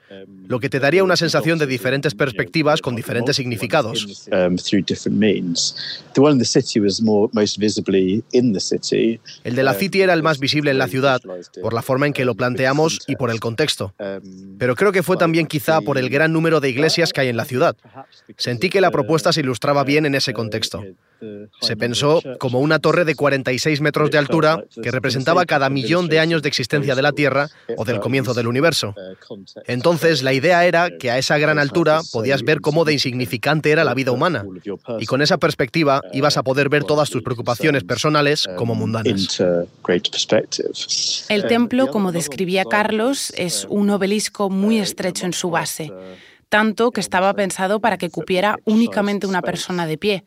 lo 0.48 0.58
que 0.58 0.68
te 0.68 0.80
daría 0.80 1.04
una 1.04 1.16
sensación 1.16 1.58
de 1.58 1.66
diferentes 1.84 2.14
perspectivas 2.14 2.80
con 2.80 2.96
diferentes 2.96 3.36
significados. 3.36 4.26
El 9.44 9.54
de 9.54 9.62
la 9.62 9.74
City 9.74 10.00
era 10.00 10.14
el 10.14 10.22
más 10.22 10.38
visible 10.38 10.70
en 10.70 10.78
la 10.78 10.88
ciudad 10.88 11.20
por 11.60 11.74
la 11.74 11.82
forma 11.82 12.06
en 12.06 12.14
que 12.14 12.24
lo 12.24 12.34
planteamos 12.34 13.00
y 13.06 13.16
por 13.16 13.30
el 13.30 13.38
contexto. 13.38 13.92
Pero 14.58 14.76
creo 14.76 14.92
que 14.92 15.02
fue 15.02 15.18
también 15.18 15.46
quizá 15.46 15.82
por 15.82 15.98
el 15.98 16.08
gran 16.08 16.32
número 16.32 16.60
de 16.60 16.70
iglesias 16.70 17.12
que 17.12 17.20
hay 17.20 17.28
en 17.28 17.36
la 17.36 17.44
ciudad. 17.44 17.76
Sentí 18.38 18.70
que 18.70 18.80
la 18.80 18.90
propuesta 18.90 19.34
se 19.34 19.40
ilustraba 19.40 19.84
bien 19.84 20.06
en 20.06 20.14
ese 20.14 20.32
contexto. 20.32 20.82
Se 21.60 21.76
pensó 21.76 22.22
como 22.38 22.60
una 22.60 22.78
torre 22.78 23.04
de 23.04 23.14
46 23.14 23.80
metros 23.80 24.10
de 24.10 24.18
altura 24.18 24.64
que 24.82 24.90
representaba 24.90 25.46
cada 25.46 25.70
millón 25.70 26.08
de 26.08 26.18
años 26.18 26.42
de 26.42 26.48
existencia 26.48 26.94
de 26.94 27.02
la 27.02 27.12
Tierra 27.12 27.48
o 27.76 27.84
del 27.84 28.00
comienzo 28.00 28.34
del 28.34 28.46
universo. 28.46 28.94
Entonces, 29.66 30.22
la 30.22 30.32
idea 30.32 30.64
era 30.66 30.90
que 30.98 31.10
a 31.10 31.18
esa 31.18 31.38
gran 31.38 31.58
altura 31.58 31.73
altura 31.74 32.02
podías 32.12 32.42
ver 32.42 32.60
cómo 32.60 32.84
de 32.84 32.92
insignificante 32.92 33.70
era 33.70 33.84
la 33.84 33.94
vida 33.94 34.12
humana. 34.12 34.44
Y 35.00 35.06
con 35.06 35.22
esa 35.22 35.38
perspectiva 35.38 36.00
ibas 36.12 36.36
a 36.36 36.42
poder 36.42 36.68
ver 36.68 36.84
todas 36.84 37.10
tus 37.10 37.22
preocupaciones 37.22 37.82
personales 37.82 38.46
como 38.56 38.74
mundanas. 38.74 39.42
El 41.28 41.46
templo, 41.46 41.88
como 41.88 42.12
describía 42.12 42.64
Carlos, 42.64 43.32
es 43.36 43.66
un 43.68 43.90
obelisco 43.90 44.50
muy 44.50 44.78
estrecho 44.78 45.26
en 45.26 45.32
su 45.32 45.50
base 45.50 45.92
tanto 46.50 46.92
que 46.92 47.00
estaba 47.00 47.34
pensado 47.34 47.80
para 47.80 47.98
que 47.98 48.10
cupiera 48.10 48.58
únicamente 48.64 49.26
una 49.26 49.42
persona 49.42 49.88
de 49.88 49.98
pie. 49.98 50.22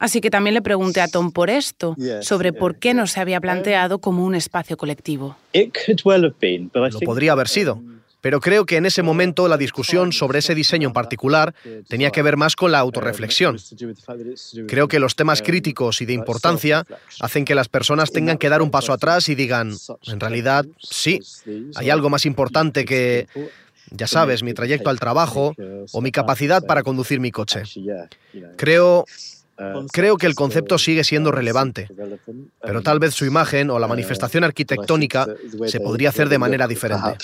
Así 0.00 0.20
que 0.20 0.28
también 0.28 0.54
le 0.54 0.62
pregunté 0.62 1.00
a 1.00 1.06
Tom 1.06 1.30
por 1.30 1.48
esto, 1.48 1.94
sobre 2.22 2.52
por 2.52 2.76
qué 2.80 2.92
no 2.92 3.06
se 3.06 3.20
había 3.20 3.40
planteado 3.40 4.00
como 4.00 4.24
un 4.24 4.34
espacio 4.34 4.76
colectivo. 4.76 5.36
Lo 5.52 7.00
podría 7.04 7.32
haber 7.32 7.46
sido. 7.46 7.80
Pero 8.20 8.40
creo 8.40 8.66
que 8.66 8.76
en 8.76 8.86
ese 8.86 9.02
momento 9.02 9.48
la 9.48 9.56
discusión 9.56 10.12
sobre 10.12 10.40
ese 10.40 10.54
diseño 10.54 10.88
en 10.88 10.92
particular 10.92 11.54
tenía 11.88 12.10
que 12.10 12.22
ver 12.22 12.36
más 12.36 12.56
con 12.56 12.72
la 12.72 12.78
autorreflexión. 12.78 13.56
Creo 14.68 14.88
que 14.88 14.98
los 14.98 15.16
temas 15.16 15.42
críticos 15.42 16.00
y 16.00 16.06
de 16.06 16.12
importancia 16.12 16.84
hacen 17.20 17.44
que 17.44 17.54
las 17.54 17.68
personas 17.68 18.12
tengan 18.12 18.38
que 18.38 18.48
dar 18.48 18.62
un 18.62 18.70
paso 18.70 18.92
atrás 18.92 19.28
y 19.28 19.34
digan, 19.34 19.72
en 20.06 20.20
realidad, 20.20 20.66
sí, 20.78 21.20
hay 21.76 21.90
algo 21.90 22.10
más 22.10 22.26
importante 22.26 22.84
que 22.84 23.26
ya 23.90 24.06
sabes, 24.06 24.42
mi 24.42 24.54
trayecto 24.54 24.90
al 24.90 25.00
trabajo 25.00 25.54
o 25.92 26.00
mi 26.00 26.12
capacidad 26.12 26.64
para 26.64 26.82
conducir 26.82 27.20
mi 27.20 27.30
coche. 27.30 27.62
Creo, 28.56 29.04
creo 29.92 30.16
que 30.16 30.26
el 30.26 30.34
concepto 30.34 30.78
sigue 30.78 31.04
siendo 31.04 31.32
relevante, 31.32 31.88
pero 32.62 32.82
tal 32.82 32.98
vez 32.98 33.14
su 33.14 33.24
imagen 33.24 33.70
o 33.70 33.78
la 33.78 33.86
manifestación 33.86 34.44
arquitectónica 34.44 35.26
se 35.66 35.80
podría 35.80 36.10
hacer 36.10 36.28
de 36.28 36.38
manera 36.38 36.66
diferente. 36.66 37.16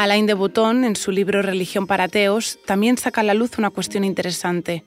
Alain 0.00 0.24
de 0.24 0.32
Botton, 0.32 0.84
en 0.84 0.96
su 0.96 1.10
libro 1.10 1.42
Religión 1.42 1.86
para 1.86 2.04
ateos, 2.04 2.58
también 2.64 2.96
saca 2.96 3.20
a 3.20 3.24
la 3.24 3.34
luz 3.34 3.58
una 3.58 3.68
cuestión 3.68 4.02
interesante. 4.02 4.82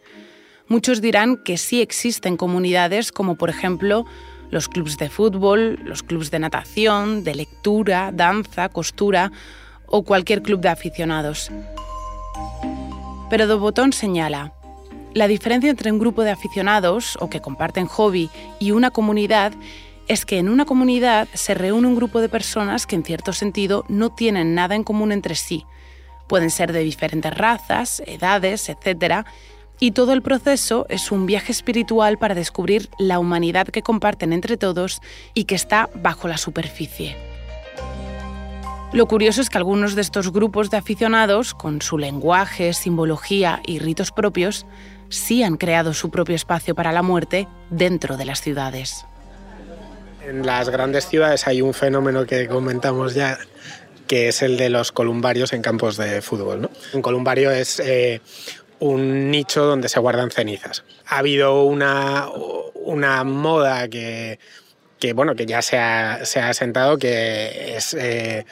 Muchos 0.68 1.02
dirán 1.02 1.38
que 1.38 1.58
sí 1.58 1.82
existen 1.82 2.38
comunidades 2.38 3.12
como 3.12 3.36
por 3.36 3.50
ejemplo 3.50 4.06
los 4.50 4.70
clubes 4.70 4.98
de 4.98 5.10
fútbol, 5.10 5.80
los 5.84 6.04
clubes 6.04 6.32
de 6.32 6.40
natación, 6.40 7.24
de 7.24 7.36
lectura, 7.36 8.12
danza, 8.14 8.70
costura 8.70 9.32
o 9.88 10.04
cualquier 10.04 10.42
club 10.42 10.62
de 10.62 10.70
aficionados. 10.70 11.52
Pero 13.30 13.48
de 13.48 13.56
Botton 13.56 13.94
señala, 13.94 14.54
la 15.14 15.28
diferencia 15.28 15.70
entre 15.70 15.92
un 15.92 16.00
grupo 16.00 16.24
de 16.24 16.32
aficionados 16.32 17.18
o 17.20 17.30
que 17.30 17.42
comparten 17.42 17.88
hobby 17.88 18.30
y 18.60 18.72
una 18.72 18.92
comunidad 18.92 19.54
es 20.08 20.26
que 20.26 20.38
en 20.38 20.50
una 20.50 20.66
comunidad 20.66 21.28
se 21.34 21.54
reúne 21.54 21.88
un 21.88 21.96
grupo 21.96 22.20
de 22.20 22.30
personas 22.30 22.86
que 22.86 22.96
en 22.96 23.04
cierto 23.04 23.34
sentido 23.34 23.86
no 23.90 24.10
tienen 24.10 24.54
nada 24.56 24.76
en 24.76 24.84
común 24.84 25.12
entre 25.12 25.36
sí. 25.36 25.66
Pueden 26.28 26.50
ser 26.50 26.74
de 26.74 26.80
diferentes 26.80 27.36
razas, 27.36 28.02
edades, 28.06 28.70
etc. 28.70 29.26
Y 29.84 29.92
todo 29.92 30.14
el 30.14 30.22
proceso 30.22 30.86
es 30.88 31.12
un 31.12 31.26
viaje 31.26 31.52
espiritual 31.52 32.18
para 32.18 32.36
descubrir 32.36 32.88
la 32.98 33.20
humanidad 33.20 33.68
que 33.68 33.82
comparten 33.82 34.32
entre 34.32 34.56
todos 34.56 35.02
y 35.34 35.44
que 35.44 35.56
está 35.56 35.90
bajo 35.94 36.30
la 36.30 36.38
superficie. 36.38 37.18
Lo 38.94 39.08
curioso 39.08 39.42
es 39.42 39.50
que 39.50 39.58
algunos 39.58 39.96
de 39.96 40.02
estos 40.02 40.32
grupos 40.32 40.70
de 40.70 40.78
aficionados, 40.78 41.54
con 41.54 41.82
su 41.82 41.98
lenguaje, 41.98 42.72
simbología 42.72 43.62
y 43.68 43.80
ritos 43.80 44.12
propios, 44.12 44.66
sí 45.10 45.44
han 45.44 45.58
creado 45.58 45.94
su 45.94 46.10
propio 46.10 46.36
espacio 46.36 46.76
para 46.76 46.94
la 46.94 47.02
muerte 47.02 47.50
dentro 47.70 48.16
de 48.16 48.24
las 48.24 48.40
ciudades. 48.40 49.06
En 50.26 50.46
las 50.46 50.70
grandes 50.70 51.08
ciudades 51.08 51.46
hay 51.46 51.62
un 51.62 51.74
fenómeno 51.74 52.26
que 52.26 52.48
comentamos 52.48 53.16
ya, 53.16 53.38
que 54.08 54.30
es 54.30 54.44
el 54.44 54.56
de 54.56 54.70
los 54.70 54.94
columbarios 54.94 55.52
en 55.52 55.62
campos 55.62 55.98
de 55.98 56.22
fútbol. 56.22 56.70
Un 56.94 57.02
columbario 57.02 57.52
es 57.52 57.82
eh, 57.82 58.22
un 58.84 59.32
nicho 59.32 59.64
donde 59.64 59.88
se 59.88 60.00
guardan 60.00 60.30
cenizas. 60.30 60.84
Ha 61.08 61.20
habido 61.20 61.64
una, 61.64 62.28
una 62.76 63.24
moda 63.24 63.88
que, 63.88 64.40
que, 65.00 65.14
bueno, 65.14 65.36
que 65.36 65.46
ya 65.46 65.62
se 65.62 65.78
ha, 65.78 66.26
se 66.26 66.42
ha 66.42 66.50
asentado, 66.50 66.98
que 66.98 67.78
es 67.78 67.94
eh, 67.94 68.46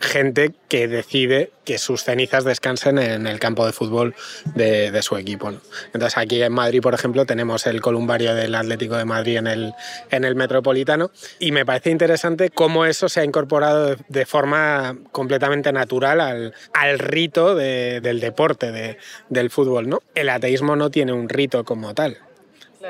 gente 0.00 0.52
que 0.68 0.88
decide 0.88 1.50
que 1.64 1.78
sus 1.78 2.04
cenizas 2.04 2.44
descansen 2.44 2.98
en 2.98 3.26
el 3.26 3.38
campo 3.38 3.64
de 3.66 3.72
fútbol 3.72 4.14
de, 4.54 5.00
su 5.02 5.16
equipo. 5.16 5.52
Entonces 5.92 6.16
aquí 6.16 6.42
en 6.42 6.52
Madrid, 6.52 6.80
por 6.80 6.94
ejemplo, 6.94 7.24
tenemos 7.26 7.66
el 7.66 7.80
columbario 7.80 8.34
del 8.34 8.54
Atlético 8.54 8.96
de 8.96 9.04
Madrid 9.04 9.36
en 9.36 9.46
el, 9.46 9.74
en 10.10 10.24
el 10.24 10.34
Metropolitano 10.34 11.10
y 11.38 11.52
me 11.52 11.64
parece 11.64 11.90
interesante 11.90 12.50
cómo 12.50 12.86
eso 12.86 13.08
se 13.08 13.20
ha 13.20 13.24
incorporado 13.24 13.96
de, 14.08 14.26
forma 14.26 14.96
completamente 15.12 15.72
natural 15.72 16.20
al, 16.20 16.54
al 16.72 16.98
rito 16.98 17.54
del 17.54 18.20
deporte, 18.20 18.98
del 19.28 19.50
fútbol. 19.50 19.88
¿no? 19.88 20.02
El 20.14 20.28
ateísmo 20.28 20.76
no 20.76 20.90
tiene 20.90 21.12
un 21.12 21.28
rito 21.28 21.64
como 21.64 21.94
tal. 21.94 22.18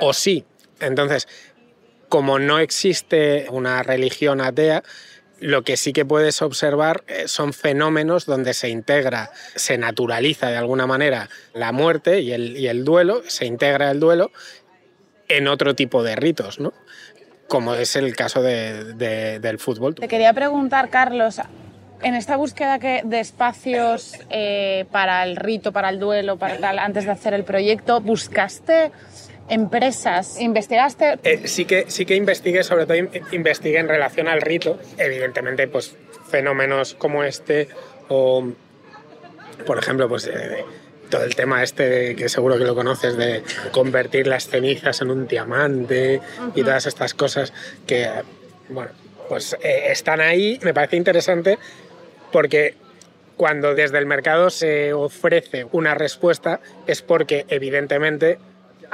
O 0.00 0.12
sí. 0.12 0.44
Entonces, 0.80 1.28
como 2.08 2.38
no 2.38 2.58
existe 2.58 3.46
una 3.50 3.82
religión 3.82 4.40
atea, 4.40 4.82
lo 5.44 5.62
que 5.62 5.76
sí 5.76 5.92
que 5.92 6.06
puedes 6.06 6.40
observar 6.40 7.04
eh, 7.06 7.28
son 7.28 7.52
fenómenos 7.52 8.24
donde 8.24 8.54
se 8.54 8.70
integra, 8.70 9.30
se 9.54 9.76
naturaliza 9.76 10.48
de 10.48 10.56
alguna 10.56 10.86
manera 10.86 11.28
la 11.52 11.70
muerte 11.70 12.22
y 12.22 12.32
el, 12.32 12.84
duelo, 12.84 13.22
se 13.26 13.44
integra 13.44 13.90
el 13.90 14.00
duelo 14.00 14.32
en 15.28 15.46
otro 15.46 15.74
tipo 15.74 16.02
de 16.02 16.16
ritos, 16.16 16.60
¿no? 16.60 16.72
como 17.46 17.74
es 17.74 17.94
el 17.94 18.16
caso 18.16 18.40
del 18.42 19.58
fútbol. 19.58 19.94
Te 19.96 20.08
quería 20.08 20.32
preguntar, 20.32 20.88
Carlos, 20.88 21.38
en 22.02 22.14
esta 22.14 22.36
búsqueda 22.36 22.78
de 22.78 23.20
espacios 23.20 24.14
eh, 24.30 24.86
para 24.92 25.24
el 25.24 25.36
rito, 25.36 25.72
para 25.72 25.90
el 25.90 25.98
duelo, 25.98 26.38
para 26.38 26.56
tal, 26.56 26.78
antes 26.78 27.04
de 27.04 27.10
hacer 27.10 27.34
el 27.34 27.44
proyecto, 27.44 28.00
¿buscaste 28.00 28.92
empresas. 29.48 30.40
¿Investigaste? 30.40 31.18
Eh, 31.22 31.42
sí, 31.46 31.64
que, 31.64 31.86
sí 31.88 32.06
que 32.06 32.16
investigué, 32.16 32.62
sobre 32.62 32.86
todo 32.86 32.96
investigué 33.32 33.78
en 33.78 33.88
relación 33.88 34.28
al 34.28 34.40
rito. 34.40 34.78
Evidentemente, 34.98 35.68
pues 35.68 35.96
fenómenos 36.28 36.94
como 36.94 37.24
este 37.24 37.68
o, 38.08 38.44
por 39.66 39.78
ejemplo, 39.78 40.08
pues 40.08 40.26
eh, 40.26 40.64
todo 41.10 41.24
el 41.24 41.34
tema 41.34 41.62
este 41.62 42.16
que 42.16 42.28
seguro 42.28 42.58
que 42.58 42.64
lo 42.64 42.74
conoces 42.74 43.16
de 43.16 43.42
convertir 43.70 44.26
las 44.26 44.48
cenizas 44.48 45.00
en 45.00 45.10
un 45.10 45.26
diamante 45.26 46.20
y 46.54 46.62
todas 46.62 46.86
estas 46.86 47.14
cosas 47.14 47.52
que, 47.86 48.08
bueno, 48.68 48.90
pues 49.28 49.56
eh, 49.62 49.86
están 49.90 50.20
ahí. 50.20 50.58
Me 50.62 50.74
parece 50.74 50.96
interesante 50.96 51.58
porque 52.32 52.74
cuando 53.36 53.74
desde 53.74 53.98
el 53.98 54.06
mercado 54.06 54.50
se 54.50 54.92
ofrece 54.92 55.66
una 55.72 55.94
respuesta 55.94 56.60
es 56.86 57.02
porque 57.02 57.46
evidentemente 57.48 58.38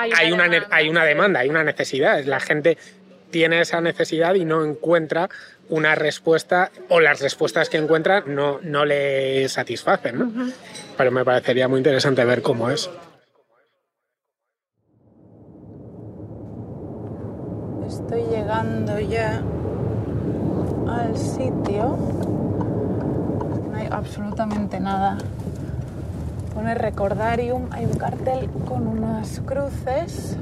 hay 0.01 0.33
una, 0.33 0.67
hay 0.71 0.89
una, 0.89 1.05
demanda, 1.05 1.41
hay 1.41 1.49
una 1.49 1.65
necesidad. 1.65 2.23
La 2.25 2.41
gente 2.41 2.79
tiene 3.31 3.61
esa 3.61 3.81
necesidad 3.81 4.35
y 4.35 4.45
no 4.45 4.65
encuentra 4.65 5.29
una 5.69 5.95
respuesta 5.95 6.71
o 6.89 7.01
las 7.01 7.21
respuestas 7.21 7.69
que 7.69 7.77
encuentra 7.77 8.23
no, 8.27 8.59
no 8.63 8.85
le 8.85 9.49
satisfacen. 9.49 10.53
Pero 10.97 11.11
me 11.11 11.25
parecería 11.25 11.69
muy 11.69 11.79
interesante 11.79 12.25
ver 12.25 12.43
cómo 12.43 12.71
es. 12.71 12.91
Estoy 17.87 18.23
llegando 18.25 18.99
ya 19.01 19.43
al 20.89 21.17
sitio. 21.17 21.97
No 23.71 23.77
hay 23.77 23.89
absolutamente 23.91 24.81
nada 24.81 25.19
pone 26.51 26.75
Recordarium, 26.75 27.69
hay 27.73 27.85
un 27.85 27.97
cartel 27.97 28.49
con 28.69 28.87
unas 28.87 29.41
cruces. 29.41 30.37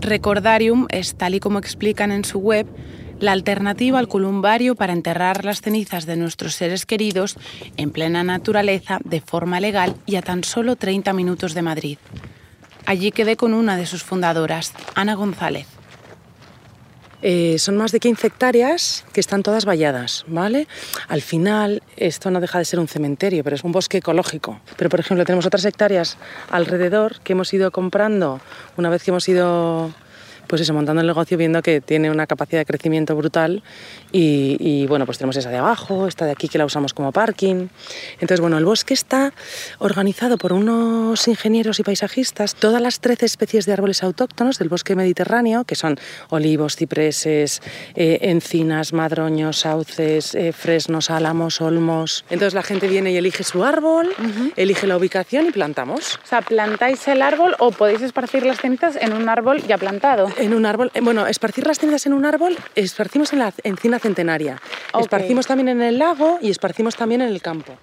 Recordarium 0.00 0.86
es, 0.90 1.14
tal 1.14 1.34
y 1.34 1.40
como 1.40 1.58
explican 1.58 2.12
en 2.12 2.24
su 2.24 2.38
web, 2.38 2.66
la 3.20 3.32
alternativa 3.32 3.98
al 3.98 4.08
columbario 4.08 4.74
para 4.74 4.92
enterrar 4.92 5.44
las 5.44 5.60
cenizas 5.60 6.06
de 6.06 6.16
nuestros 6.16 6.54
seres 6.54 6.86
queridos 6.86 7.36
en 7.76 7.90
plena 7.90 8.22
naturaleza, 8.22 8.98
de 9.04 9.20
forma 9.20 9.60
legal 9.60 9.96
y 10.06 10.16
a 10.16 10.22
tan 10.22 10.44
solo 10.44 10.76
30 10.76 11.12
minutos 11.12 11.54
de 11.54 11.62
Madrid. 11.62 11.98
Allí 12.86 13.10
quedé 13.10 13.36
con 13.36 13.54
una 13.54 13.76
de 13.76 13.86
sus 13.86 14.02
fundadoras, 14.02 14.72
Ana 14.94 15.14
González. 15.14 15.77
Eh, 17.22 17.58
son 17.58 17.76
más 17.76 17.92
de 17.92 18.00
15 18.00 18.26
hectáreas 18.28 19.04
que 19.12 19.20
están 19.20 19.42
todas 19.42 19.64
valladas, 19.64 20.24
¿vale? 20.28 20.68
Al 21.08 21.22
final, 21.22 21.82
esto 21.96 22.30
no 22.30 22.40
deja 22.40 22.58
de 22.58 22.64
ser 22.64 22.78
un 22.78 22.88
cementerio, 22.88 23.42
pero 23.42 23.56
es 23.56 23.64
un 23.64 23.72
bosque 23.72 23.98
ecológico. 23.98 24.60
Pero, 24.76 24.88
por 24.90 25.00
ejemplo, 25.00 25.24
tenemos 25.24 25.46
otras 25.46 25.64
hectáreas 25.64 26.16
alrededor 26.50 27.20
que 27.20 27.32
hemos 27.32 27.52
ido 27.52 27.70
comprando 27.70 28.40
una 28.76 28.88
vez 28.88 29.02
que 29.02 29.10
hemos 29.10 29.28
ido 29.28 29.92
pues 30.48 30.62
eso, 30.62 30.74
montando 30.74 31.00
el 31.00 31.06
negocio 31.06 31.36
viendo 31.38 31.62
que 31.62 31.80
tiene 31.80 32.10
una 32.10 32.26
capacidad 32.26 32.60
de 32.60 32.66
crecimiento 32.66 33.14
brutal 33.14 33.62
y, 34.10 34.56
y, 34.58 34.86
bueno, 34.86 35.06
pues 35.06 35.18
tenemos 35.18 35.36
esa 35.36 35.50
de 35.50 35.58
abajo, 35.58 36.08
esta 36.08 36.24
de 36.24 36.32
aquí 36.32 36.48
que 36.48 36.58
la 36.58 36.64
usamos 36.64 36.94
como 36.94 37.12
parking. 37.12 37.68
Entonces, 38.14 38.40
bueno, 38.40 38.58
el 38.58 38.64
bosque 38.64 38.94
está 38.94 39.32
organizado 39.78 40.38
por 40.38 40.52
unos 40.52 41.28
ingenieros 41.28 41.78
y 41.78 41.82
paisajistas, 41.82 42.54
todas 42.54 42.80
las 42.80 43.00
13 43.00 43.26
especies 43.26 43.66
de 43.66 43.72
árboles 43.72 44.02
autóctonos 44.02 44.58
del 44.58 44.68
bosque 44.68 44.96
mediterráneo, 44.96 45.64
que 45.64 45.74
son 45.74 45.98
olivos, 46.30 46.76
cipreses, 46.76 47.60
eh, 47.94 48.18
encinas, 48.22 48.92
madroños, 48.92 49.58
sauces, 49.58 50.34
eh, 50.34 50.52
fresnos, 50.52 51.10
álamos, 51.10 51.60
olmos. 51.60 52.24
Entonces 52.30 52.54
la 52.54 52.62
gente 52.62 52.88
viene 52.88 53.12
y 53.12 53.16
elige 53.16 53.44
su 53.44 53.64
árbol, 53.64 54.08
elige 54.56 54.86
la 54.86 54.96
ubicación 54.96 55.46
y 55.46 55.50
plantamos. 55.50 56.18
O 56.24 56.26
sea, 56.26 56.42
plantáis 56.42 57.06
el 57.08 57.22
árbol 57.22 57.54
o 57.58 57.70
podéis 57.70 58.02
esparcir 58.02 58.44
las 58.44 58.60
cenizas 58.60 58.96
en 58.96 59.12
un 59.12 59.28
árbol 59.28 59.62
ya 59.66 59.78
plantado. 59.78 60.28
En 60.38 60.54
un 60.54 60.66
árbol, 60.66 60.92
eh, 60.94 61.00
bueno, 61.00 61.26
esparcir 61.26 61.66
las 61.66 61.80
cenizas 61.80 62.06
en 62.06 62.12
un 62.12 62.24
árbol, 62.24 62.56
esparcimos 62.76 63.32
en 63.32 63.40
la 63.40 63.52
encina 63.64 63.98
centenaria, 63.98 64.60
esparcimos 64.98 65.48
también 65.48 65.68
en 65.68 65.82
el 65.82 65.98
lago 65.98 66.38
y 66.40 66.50
esparcimos 66.50 66.94
también 66.94 67.22
en 67.22 67.28
el 67.28 67.42
campo. 67.42 67.76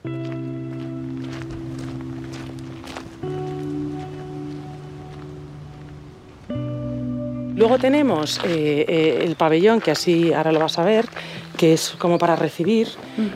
Luego 7.56 7.78
tenemos 7.78 8.39
eh, 8.46 8.86
eh, 8.88 9.20
el 9.24 9.36
pabellón, 9.36 9.82
que 9.82 9.91
así 9.91 10.32
ahora 10.32 10.52
lo 10.52 10.60
vas 10.60 10.78
a 10.78 10.84
ver, 10.84 11.06
que 11.58 11.74
es 11.74 11.91
como 11.98 12.18
para 12.18 12.36
recibir 12.36 12.89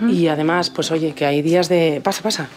y 0.10 0.28
además, 0.28 0.70
pues 0.70 0.92
oye, 0.92 1.14
que 1.14 1.26
hay 1.26 1.42
días 1.42 1.70
de... 1.70 2.02
Pasa, 2.04 2.22
pasa. 2.22 2.48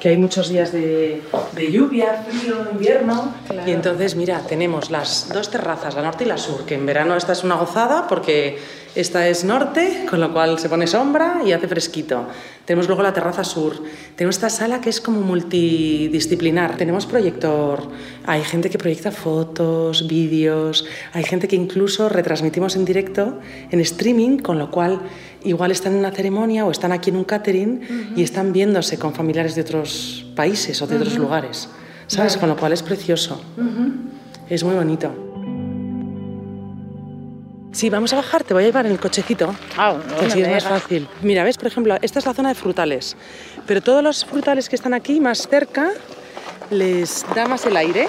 Que 0.00 0.10
hay 0.10 0.16
muchos 0.16 0.48
días 0.48 0.72
de, 0.72 1.22
de 1.54 1.72
lluvia, 1.72 2.24
frío, 2.28 2.68
invierno. 2.72 3.34
Y 3.66 3.70
entonces, 3.70 4.14
mira, 4.16 4.42
tenemos 4.46 4.90
las 4.90 5.30
dos 5.32 5.50
terrazas, 5.50 5.94
la 5.94 6.02
norte 6.02 6.24
y 6.24 6.26
la 6.26 6.38
sur, 6.38 6.64
que 6.64 6.74
en 6.74 6.86
verano 6.86 7.16
esta 7.16 7.32
es 7.32 7.44
una 7.44 7.56
gozada 7.56 8.06
porque 8.08 8.58
esta 8.94 9.28
es 9.28 9.44
norte, 9.44 10.06
con 10.08 10.20
lo 10.20 10.32
cual 10.32 10.58
se 10.58 10.68
pone 10.68 10.86
sombra 10.86 11.42
y 11.44 11.52
hace 11.52 11.68
fresquito. 11.68 12.26
Tenemos 12.64 12.86
luego 12.86 13.02
la 13.02 13.12
terraza 13.12 13.44
sur. 13.44 13.82
Tenemos 14.16 14.36
esta 14.36 14.50
sala 14.50 14.80
que 14.80 14.90
es 14.90 15.00
como 15.00 15.20
multidisciplinar. 15.20 16.76
Tenemos 16.76 17.06
proyector, 17.06 17.88
hay 18.26 18.42
gente 18.42 18.70
que 18.70 18.78
proyecta 18.78 19.10
fotos, 19.10 20.06
vídeos, 20.08 20.84
hay 21.12 21.24
gente 21.24 21.48
que 21.48 21.56
incluso 21.56 22.08
retransmitimos 22.08 22.76
en 22.76 22.84
directo, 22.84 23.38
en 23.70 23.80
streaming, 23.80 24.38
con 24.38 24.58
lo 24.58 24.70
cual 24.70 25.00
igual 25.44 25.70
están 25.70 25.92
en 25.92 26.00
una 26.00 26.10
ceremonia 26.10 26.66
o 26.66 26.70
están 26.70 26.92
aquí 26.92 27.10
en 27.10 27.16
un 27.16 27.24
catering 27.24 28.14
y 28.16 28.22
están 28.22 28.52
viéndose 28.52 28.98
con 28.98 29.14
familiares 29.14 29.54
de 29.54 29.62
otros 29.62 30.26
países 30.34 30.80
o 30.82 30.86
de 30.86 30.96
otros 30.96 31.16
lugares. 31.16 31.68
¿Sabes? 32.06 32.32
Vale. 32.32 32.40
Con 32.40 32.48
lo 32.48 32.56
cual 32.56 32.72
es 32.72 32.82
precioso. 32.82 33.40
Es 34.48 34.64
muy 34.64 34.74
bonito. 34.74 35.27
Sí, 37.72 37.90
vamos 37.90 38.12
a 38.12 38.16
bajar, 38.16 38.44
te 38.44 38.54
voy 38.54 38.64
a 38.64 38.66
llevar 38.66 38.86
en 38.86 38.92
el 38.92 39.00
cochecito. 39.00 39.54
Ah, 39.76 39.96
que 40.18 40.26
así 40.26 40.40
es 40.40 40.48
más 40.48 40.64
fácil. 40.64 41.08
Mira, 41.22 41.44
ves, 41.44 41.58
por 41.58 41.66
ejemplo, 41.66 41.96
esta 42.02 42.18
es 42.18 42.26
la 42.26 42.34
zona 42.34 42.48
de 42.48 42.54
frutales, 42.54 43.16
pero 43.66 43.82
todos 43.82 44.02
los 44.02 44.24
frutales 44.24 44.68
que 44.68 44.76
están 44.76 44.94
aquí 44.94 45.20
más 45.20 45.46
cerca 45.48 45.92
les 46.70 47.24
da 47.34 47.46
más 47.46 47.64
el 47.66 47.76
aire. 47.76 48.06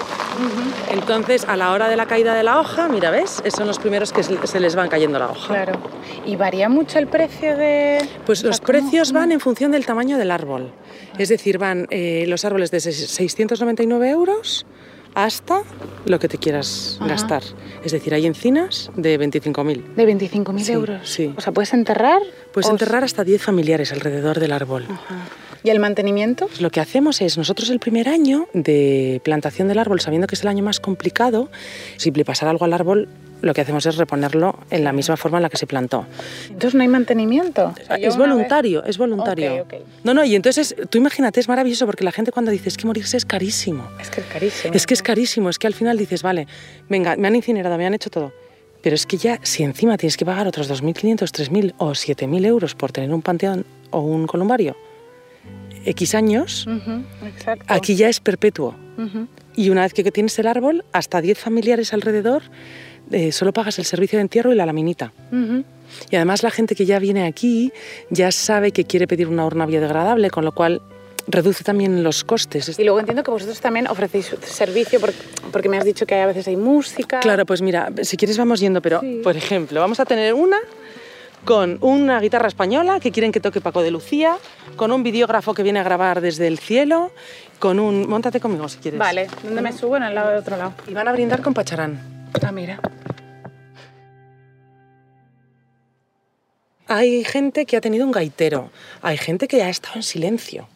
Entonces, 0.92 1.44
a 1.46 1.56
la 1.56 1.72
hora 1.72 1.88
de 1.88 1.96
la 1.96 2.06
caída 2.06 2.34
de 2.34 2.42
la 2.42 2.60
hoja, 2.60 2.88
mira, 2.88 3.10
¿ves? 3.10 3.42
Son 3.54 3.66
los 3.66 3.78
primeros 3.78 4.12
que 4.12 4.22
se 4.22 4.46
se 4.46 4.60
les 4.60 4.74
van 4.74 4.88
cayendo 4.88 5.18
la 5.18 5.30
hoja. 5.30 5.48
Claro. 5.48 5.80
¿Y 6.26 6.36
varía 6.36 6.68
mucho 6.68 6.98
el 6.98 7.06
precio 7.06 7.56
de...? 7.56 8.06
Pues 8.26 8.42
los 8.42 8.60
precios 8.60 9.12
van 9.12 9.32
en 9.32 9.40
función 9.40 9.72
del 9.72 9.86
tamaño 9.86 10.18
del 10.18 10.30
árbol. 10.30 10.72
Es 11.18 11.28
decir, 11.28 11.58
van 11.58 11.86
eh, 11.90 12.24
los 12.28 12.44
árboles 12.44 12.70
de 12.70 12.80
699 12.80 14.10
euros 14.10 14.66
hasta 15.14 15.62
lo 16.06 16.18
que 16.18 16.28
te 16.28 16.38
quieras 16.38 16.96
Ajá. 17.00 17.08
gastar. 17.10 17.42
Es 17.84 17.92
decir, 17.92 18.14
hay 18.14 18.26
encinas 18.26 18.90
de 18.96 19.18
25.000. 19.18 19.94
¿De 19.94 20.06
25.000 20.06 20.58
Sí, 20.60 20.72
euros? 20.72 21.08
Sí. 21.08 21.34
O 21.36 21.40
sea, 21.40 21.52
¿puedes 21.52 21.72
enterrar? 21.72 22.20
Puedes 22.52 22.70
enterrar 22.70 23.04
hasta 23.04 23.24
10 23.24 23.42
familiares 23.42 23.92
alrededor 23.92 24.40
del 24.40 24.52
árbol. 24.52 24.86
¿Y 25.62 25.70
el 25.70 25.78
mantenimiento? 25.78 26.46
Pues 26.46 26.60
lo 26.62 26.70
que 26.70 26.80
hacemos 26.80 27.20
es, 27.20 27.36
nosotros 27.36 27.68
el 27.70 27.80
primer 27.80 28.08
año 28.08 28.48
de 28.54 29.20
plantación 29.24 29.68
del 29.68 29.78
árbol, 29.78 30.00
sabiendo 30.00 30.26
que 30.26 30.34
es 30.34 30.42
el 30.42 30.48
año 30.48 30.64
más 30.64 30.80
complicado, 30.80 31.50
si 31.98 32.10
le 32.10 32.24
pasara 32.24 32.50
algo 32.50 32.64
al 32.64 32.72
árbol, 32.72 33.08
lo 33.42 33.54
que 33.54 33.60
hacemos 33.60 33.86
es 33.86 33.96
reponerlo 33.96 34.58
en 34.70 34.84
la 34.84 34.92
misma 34.92 35.16
forma 35.16 35.38
en 35.38 35.42
la 35.42 35.48
que 35.50 35.56
se 35.56 35.66
plantó. 35.66 36.06
Entonces 36.48 36.74
no 36.74 36.82
hay 36.82 36.88
mantenimiento. 36.88 37.74
O 37.82 37.86
sea, 37.86 37.98
yo 37.98 38.08
Es 38.08 38.16
voluntario, 38.16 38.84
es 38.84 38.98
voluntario. 38.98 39.62
Ok, 39.62 39.72
ok. 39.74 39.74
No, 40.04 40.14
no, 40.14 40.24
y 40.24 40.34
entonces 40.34 40.74
tú 40.90 40.98
imagínate, 40.98 41.40
es 41.40 41.48
maravilloso 41.48 41.86
porque 41.86 42.04
la 42.04 42.12
gente 42.12 42.32
cuando 42.32 42.50
dice 42.50 42.68
es 42.68 42.76
que 42.76 42.86
morirse 42.86 43.16
es 43.16 43.24
carísimo. 43.24 43.88
Es 44.00 44.10
que 44.10 44.20
es 44.20 44.26
carísimo. 44.26 44.74
Es 44.74 44.86
que 44.86 44.94
es 44.94 45.02
carísimo, 45.02 45.50
es 45.50 45.58
que 45.58 45.66
al 45.66 45.74
final 45.74 45.96
dices, 45.98 46.22
vale, 46.22 46.46
venga, 46.88 47.16
me 47.16 47.28
han 47.28 47.36
incinerado, 47.36 47.76
me 47.78 47.86
han 47.86 47.94
hecho 47.94 48.10
todo. 48.10 48.32
Pero 48.82 48.94
es 48.94 49.04
que 49.04 49.18
ya, 49.18 49.38
si 49.42 49.62
encima 49.62 49.98
tienes 49.98 50.16
que 50.16 50.24
pagar 50.24 50.46
otros 50.48 50.70
2.500, 50.70 51.16
3.000 51.50 51.74
o 51.78 51.90
7.000 51.90 52.46
euros 52.46 52.74
por 52.74 52.92
tener 52.92 53.12
un 53.12 53.20
panteón 53.20 53.66
o 53.90 54.00
un 54.00 54.26
columbario, 54.26 54.74
X 55.84 56.14
años, 56.14 56.66
Ujú, 56.66 57.02
Exacto. 57.26 57.64
aquí 57.68 57.96
ya 57.96 58.08
es 58.08 58.20
perpetuo. 58.20 58.74
Ujú. 58.98 59.28
Y 59.56 59.70
una 59.70 59.82
vez 59.82 59.92
que 59.94 60.10
tienes 60.10 60.38
el 60.38 60.46
árbol, 60.46 60.84
hasta 60.92 61.20
10 61.20 61.38
familiares 61.38 61.92
alrededor, 61.92 62.42
eh, 63.10 63.32
solo 63.32 63.52
pagas 63.52 63.78
el 63.78 63.84
servicio 63.84 64.18
de 64.18 64.22
entierro 64.22 64.52
y 64.52 64.56
la 64.56 64.66
laminita. 64.66 65.12
Y 66.10 66.16
además 66.16 66.42
la 66.42 66.50
gente 66.50 66.74
que 66.74 66.86
ya 66.86 66.98
viene 66.98 67.26
aquí 67.26 67.72
ya 68.10 68.30
sabe 68.32 68.72
que 68.72 68.84
quiere 68.84 69.06
pedir 69.06 69.28
una 69.28 69.44
urna 69.44 69.66
biodegradable, 69.66 70.30
con 70.30 70.44
lo 70.44 70.52
cual 70.52 70.80
reduce 71.26 71.64
también 71.64 72.02
los 72.02 72.24
costes. 72.24 72.78
Y 72.78 72.84
luego 72.84 73.00
entiendo 73.00 73.22
que 73.22 73.30
vosotros 73.30 73.60
también 73.60 73.86
ofrecéis 73.86 74.34
servicio 74.42 75.00
porque, 75.00 75.18
porque 75.52 75.68
me 75.68 75.78
has 75.78 75.84
dicho 75.84 76.06
que 76.06 76.14
a 76.16 76.26
veces 76.26 76.48
hay 76.48 76.56
música. 76.56 77.20
Claro, 77.20 77.46
pues 77.46 77.62
mira, 77.62 77.90
si 78.02 78.16
quieres 78.16 78.38
vamos 78.38 78.60
yendo, 78.60 78.80
pero 78.80 79.00
por 79.22 79.36
ejemplo, 79.36 79.80
vamos 79.80 80.00
a 80.00 80.04
tener 80.04 80.34
una 80.34 80.58
con 81.44 81.78
una 81.80 82.20
guitarra 82.20 82.48
española 82.48 83.00
que 83.00 83.12
quieren 83.12 83.32
que 83.32 83.40
toque 83.40 83.60
Paco 83.60 83.82
de 83.82 83.90
Lucía, 83.90 84.36
con 84.76 84.92
un 84.92 85.02
videógrafo 85.02 85.54
que 85.54 85.62
viene 85.62 85.78
a 85.78 85.82
grabar 85.82 86.20
desde 86.20 86.46
el 86.46 86.58
cielo, 86.58 87.12
con 87.58 87.80
un... 87.80 88.08
Móntate 88.08 88.40
conmigo 88.40 88.68
si 88.68 88.78
quieres. 88.78 88.98
Vale, 89.00 89.26
¿dónde 89.42 89.62
me 89.62 89.72
subo? 89.72 89.96
En 89.96 90.02
el 90.02 90.14
lado 90.14 90.32
de 90.32 90.38
otro 90.38 90.56
lado. 90.56 90.74
Y 90.86 90.92
van 90.92 91.08
a 91.08 91.12
brindar 91.12 91.40
con 91.40 91.54
pacharán. 91.54 92.19
Ah, 92.42 92.52
mira. 92.52 92.80
Hay 96.86 97.22
gente 97.22 97.66
que 97.66 97.76
ha 97.76 97.80
tenido 97.80 98.04
un 98.04 98.10
gaitero, 98.10 98.72
hay 99.00 99.16
gente 99.16 99.46
que 99.46 99.62
ha 99.62 99.68
estado 99.68 99.94
en 99.96 100.02
silencio, 100.02 100.68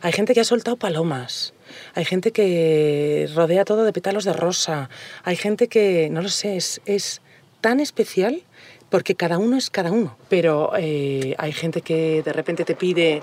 hay 0.00 0.12
gente 0.12 0.32
que 0.32 0.40
ha 0.40 0.44
soltado 0.44 0.78
palomas, 0.78 1.52
hay 1.94 2.06
gente 2.06 2.32
que 2.32 3.28
rodea 3.34 3.66
todo 3.66 3.84
de 3.84 3.92
pétalos 3.92 4.24
de 4.24 4.32
rosa, 4.32 4.88
hay 5.24 5.36
gente 5.36 5.68
que, 5.68 6.08
no 6.10 6.22
lo 6.22 6.30
sé, 6.30 6.56
es, 6.56 6.80
es 6.86 7.20
tan 7.60 7.80
especial 7.80 8.44
porque 8.90 9.14
cada 9.14 9.38
uno 9.38 9.56
es 9.56 9.70
cada 9.70 9.92
uno. 9.92 10.16
Pero 10.28 10.72
eh, 10.78 11.34
hay 11.38 11.52
gente 11.52 11.82
que 11.82 12.22
de 12.22 12.32
repente 12.32 12.64
te 12.64 12.74
pide 12.74 13.22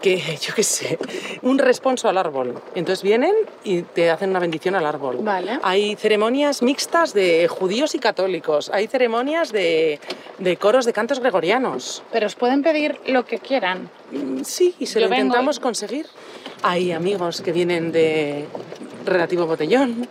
que, 0.00 0.18
yo 0.40 0.54
qué 0.54 0.62
sé, 0.62 0.98
un 1.42 1.58
responso 1.58 2.08
al 2.08 2.16
árbol. 2.18 2.54
Entonces 2.74 3.02
vienen 3.02 3.34
y 3.64 3.82
te 3.82 4.10
hacen 4.10 4.30
una 4.30 4.38
bendición 4.40 4.74
al 4.74 4.86
árbol. 4.86 5.18
Vale. 5.20 5.58
Hay 5.62 5.96
ceremonias 5.96 6.62
mixtas 6.62 7.12
de 7.14 7.48
judíos 7.48 7.94
y 7.94 7.98
católicos, 7.98 8.70
hay 8.72 8.86
ceremonias 8.86 9.52
de, 9.52 10.00
de 10.38 10.56
coros 10.56 10.84
de 10.86 10.92
cantos 10.92 11.20
gregorianos. 11.20 12.02
Pero 12.12 12.26
os 12.26 12.34
pueden 12.34 12.62
pedir 12.62 12.98
lo 13.06 13.24
que 13.24 13.38
quieran. 13.38 13.90
Mm, 14.10 14.42
Sí, 14.44 14.74
y 14.78 14.86
se 14.86 15.00
Yo 15.00 15.06
lo 15.06 15.10
vengo- 15.10 15.24
intentamos 15.26 15.60
conseguir. 15.60 16.06
Hay 16.62 16.92
amigos 16.92 17.40
que 17.42 17.52
vienen 17.52 17.92
de 17.92 18.44
relativo 19.06 19.46
botellón, 19.46 20.06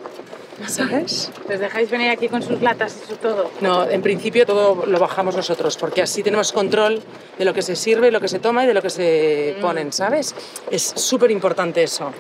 ¿sabes? 0.67 1.31
Les 1.47 1.59
dejáis 1.59 1.89
venir 1.89 2.09
aquí 2.09 2.27
con 2.27 2.41
sus 2.41 2.61
latas 2.61 2.97
y 3.03 3.07
su 3.07 3.15
todo. 3.17 3.51
No, 3.61 3.89
en 3.89 4.01
principio 4.01 4.45
todo 4.45 4.85
lo 4.85 4.99
bajamos 4.99 5.35
nosotros, 5.35 5.77
porque 5.77 6.01
así 6.01 6.23
tenemos 6.23 6.51
control 6.51 7.01
de 7.37 7.45
lo 7.45 7.53
que 7.53 7.61
se 7.61 7.75
sirve, 7.75 8.11
lo 8.11 8.21
que 8.21 8.27
se 8.27 8.39
toma 8.39 8.63
y 8.63 8.67
de 8.67 8.73
lo 8.73 8.81
que 8.81 8.89
se 8.89 9.55
ponen, 9.61 9.93
¿sabes? 9.93 10.35
Es 10.69 10.93
súper 10.95 11.31
importante 11.31 11.83
eso. 11.83 12.11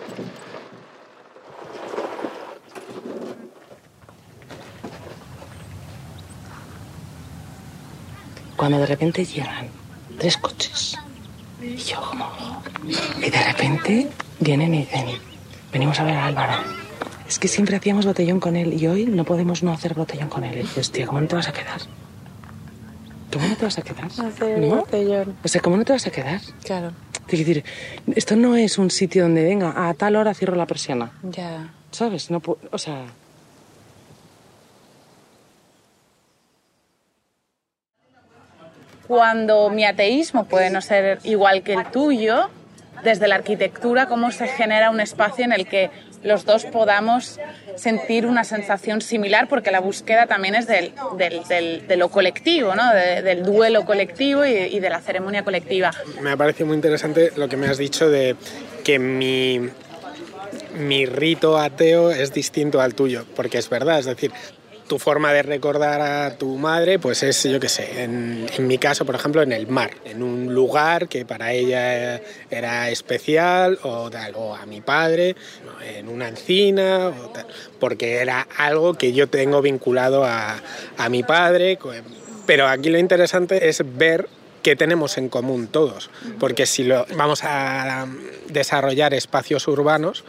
Cuando 8.55 8.77
de 8.79 8.85
repente 8.87 9.23
llegan 9.23 9.69
tres 10.17 10.37
coches, 10.37 10.97
y 11.61 11.75
yo 11.77 12.01
como... 12.01 12.29
Y 13.21 13.29
de 13.29 13.43
repente 13.43 14.09
vienen 14.39 14.73
y 14.73 14.79
dicen, 14.79 15.07
venimos 15.71 15.99
a 15.99 16.03
ver 16.03 16.15
a 16.15 16.25
Álvaro. 16.25 16.53
Es 17.29 17.37
que 17.37 17.47
siempre 17.47 17.75
hacíamos 17.75 18.07
botellón 18.07 18.39
con 18.39 18.55
él 18.55 18.73
y 18.73 18.87
hoy 18.87 19.05
no 19.05 19.23
podemos 19.23 19.61
no 19.61 19.71
hacer 19.71 19.93
botellón 19.93 20.29
con 20.29 20.43
él. 20.43 20.55
Y 20.57 20.61
dices, 20.61 20.91
tío, 20.91 21.05
¿cómo 21.05 21.21
no 21.21 21.27
te 21.27 21.35
vas 21.35 21.47
a 21.47 21.53
quedar? 21.53 21.79
¿Cómo 23.31 23.47
no 23.47 23.55
te 23.55 23.65
vas 23.65 23.77
a 23.77 23.83
quedar? 23.83 24.05
Hacer 24.05 24.57
¿No? 24.57 24.77
botellón. 24.77 25.37
O 25.43 25.47
sea, 25.47 25.61
¿cómo 25.61 25.77
no 25.77 25.85
te 25.85 25.93
vas 25.93 26.07
a 26.07 26.09
quedar? 26.09 26.41
Claro. 26.63 26.91
Quiero 27.27 27.45
decir, 27.45 27.63
esto 28.15 28.35
no 28.35 28.55
es 28.55 28.79
un 28.79 28.89
sitio 28.89 29.21
donde 29.21 29.43
venga, 29.43 29.87
a 29.87 29.93
tal 29.93 30.15
hora 30.15 30.33
cierro 30.33 30.55
la 30.55 30.65
persiana. 30.65 31.11
Ya. 31.21 31.71
¿Sabes? 31.91 32.31
No 32.31 32.41
o 32.71 32.77
sea, 32.79 33.05
Cuando 39.07 39.69
mi 39.69 39.85
ateísmo 39.85 40.45
puede 40.45 40.71
no 40.71 40.81
ser 40.81 41.19
igual 41.23 41.61
que 41.61 41.73
el 41.73 41.85
tuyo, 41.91 42.49
desde 43.03 43.27
la 43.27 43.35
arquitectura 43.35 44.07
cómo 44.07 44.31
se 44.31 44.47
genera 44.47 44.89
un 44.89 44.99
espacio 44.99 45.45
en 45.45 45.53
el 45.53 45.67
que 45.67 45.89
los 46.23 46.45
dos 46.45 46.65
podamos 46.65 47.39
sentir 47.75 48.25
una 48.25 48.43
sensación 48.43 49.01
similar, 49.01 49.47
porque 49.47 49.71
la 49.71 49.79
búsqueda 49.79 50.27
también 50.27 50.55
es 50.55 50.67
del, 50.67 50.93
de 51.17 51.97
lo 51.97 52.09
colectivo, 52.09 52.75
¿no? 52.75 52.93
del 52.93 53.43
duelo 53.43 53.85
colectivo 53.85 54.45
y, 54.45 54.51
y, 54.51 54.79
de 54.79 54.89
la 54.89 54.99
ceremonia 54.99 55.43
colectiva. 55.43 55.91
Me 56.21 56.31
ha 56.31 56.37
parecido 56.37 56.67
muy 56.67 56.75
interesante 56.75 57.31
lo 57.35 57.47
que 57.47 57.57
me 57.57 57.67
has 57.67 57.77
dicho 57.77 58.09
de 58.09 58.35
que 58.83 58.99
mi, 58.99 59.69
mi 60.77 61.05
rito 61.05 61.57
ateo 61.57 62.11
es 62.11 62.33
distinto 62.33 62.81
al 62.81 62.95
tuyo, 62.95 63.25
porque 63.35 63.57
es 63.57 63.69
verdad, 63.69 63.99
es 63.99 64.05
decir, 64.05 64.31
tu 64.89 64.99
forma 64.99 65.31
de 65.31 65.43
recordar 65.43 66.01
a 66.01 66.35
tu 66.35 66.57
madre, 66.57 66.99
pues 66.99 67.23
es, 67.23 67.43
yo 67.43 67.59
qué 67.59 67.69
sé, 67.69 68.03
en, 68.03 68.49
mi 68.67 68.77
caso, 68.77 69.05
por 69.05 69.15
ejemplo, 69.15 69.41
en 69.41 69.53
el 69.53 69.67
mar, 69.67 69.91
en 70.03 70.21
un 70.21 70.53
lugar 70.53 71.07
que 71.07 71.23
para 71.25 71.53
ella 71.53 72.19
era 72.49 72.89
especial, 72.89 73.79
o, 73.83 74.09
tal, 74.09 74.33
o 74.35 74.55
a 74.55 74.65
mi 74.65 74.81
padre, 74.81 75.37
en 75.95 76.09
una 76.09 76.27
encina, 76.27 77.13
porque 77.79 78.15
era 78.15 78.47
algo 78.57 78.95
que 78.95 79.13
yo 79.13 79.29
tengo 79.29 79.61
vinculado 79.61 80.25
a, 80.25 80.61
a 80.97 81.09
mi 81.09 81.23
padre. 81.23 81.79
Pero 82.45 82.67
aquí 82.67 82.89
lo 82.89 82.97
interesante 82.97 83.69
es 83.69 83.83
ver 83.95 84.27
qué 84.63 84.75
tenemos 84.75 85.19
en 85.19 85.29
común 85.29 85.67
todos, 85.67 86.09
porque 86.39 86.65
si 86.65 86.83
lo, 86.83 87.05
vamos 87.15 87.43
a 87.43 88.07
desarrollar 88.49 89.13
espacios 89.13 89.67
urbanos, 89.67 90.23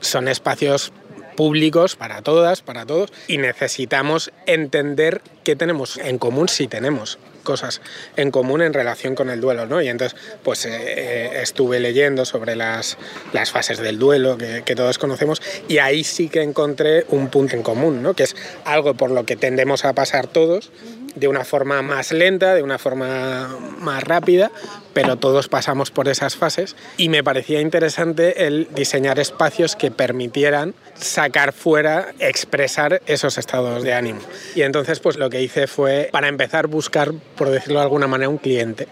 son 0.00 0.28
espacios 0.28 0.92
públicos 1.38 1.94
para 1.94 2.20
todas, 2.20 2.62
para 2.62 2.84
todos, 2.84 3.12
y 3.28 3.38
necesitamos 3.38 4.32
entender 4.46 5.22
qué 5.44 5.54
tenemos 5.54 5.96
en 5.96 6.18
común 6.18 6.48
si 6.48 6.66
tenemos 6.66 7.20
cosas 7.44 7.80
en 8.16 8.32
común 8.32 8.60
en 8.60 8.72
relación 8.74 9.14
con 9.14 9.30
el 9.30 9.40
duelo, 9.40 9.64
¿no? 9.64 9.80
Y 9.80 9.86
entonces, 9.86 10.18
pues 10.42 10.66
eh, 10.66 10.70
eh, 10.72 11.40
estuve 11.40 11.78
leyendo 11.78 12.24
sobre 12.24 12.56
las, 12.56 12.98
las 13.32 13.52
fases 13.52 13.78
del 13.78 14.00
duelo 14.00 14.36
que, 14.36 14.64
que, 14.64 14.74
todos 14.74 14.98
conocemos 14.98 15.40
y 15.68 15.78
ahí 15.78 16.02
sí 16.02 16.28
que 16.28 16.42
encontré 16.42 17.06
un 17.08 17.28
punto 17.28 17.54
en 17.54 17.62
común, 17.62 18.02
¿no? 18.02 18.14
Que 18.14 18.24
es 18.24 18.34
algo 18.64 18.94
por 18.94 19.12
lo 19.12 19.24
que 19.24 19.36
tendemos 19.36 19.84
a 19.84 19.92
pasar 19.92 20.26
todos 20.26 20.72
de 21.14 21.28
una 21.28 21.44
forma 21.44 21.82
más 21.82 22.12
lenta, 22.12 22.54
de 22.54 22.62
una 22.62 22.78
forma 22.78 23.48
más 23.78 24.02
rápida, 24.02 24.50
pero 24.92 25.16
todos 25.16 25.48
pasamos 25.48 25.90
por 25.90 26.08
esas 26.08 26.36
fases 26.36 26.76
y 26.96 27.08
me 27.08 27.22
parecía 27.22 27.60
interesante 27.60 28.46
el 28.46 28.68
diseñar 28.74 29.18
espacios 29.18 29.76
que 29.76 29.90
permitieran 29.90 30.74
sacar 30.94 31.52
fuera, 31.52 32.08
expresar 32.18 33.02
esos 33.06 33.38
estados 33.38 33.82
de 33.82 33.94
ánimo. 33.94 34.20
Y 34.54 34.62
entonces 34.62 35.00
pues 35.00 35.16
lo 35.16 35.30
que 35.30 35.42
hice 35.42 35.66
fue, 35.66 36.08
para 36.12 36.28
empezar, 36.28 36.66
buscar, 36.66 37.12
por 37.36 37.50
decirlo 37.50 37.78
de 37.78 37.84
alguna 37.84 38.06
manera, 38.06 38.28
un 38.28 38.38
cliente. 38.38 38.88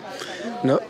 ¿no? 0.62 0.80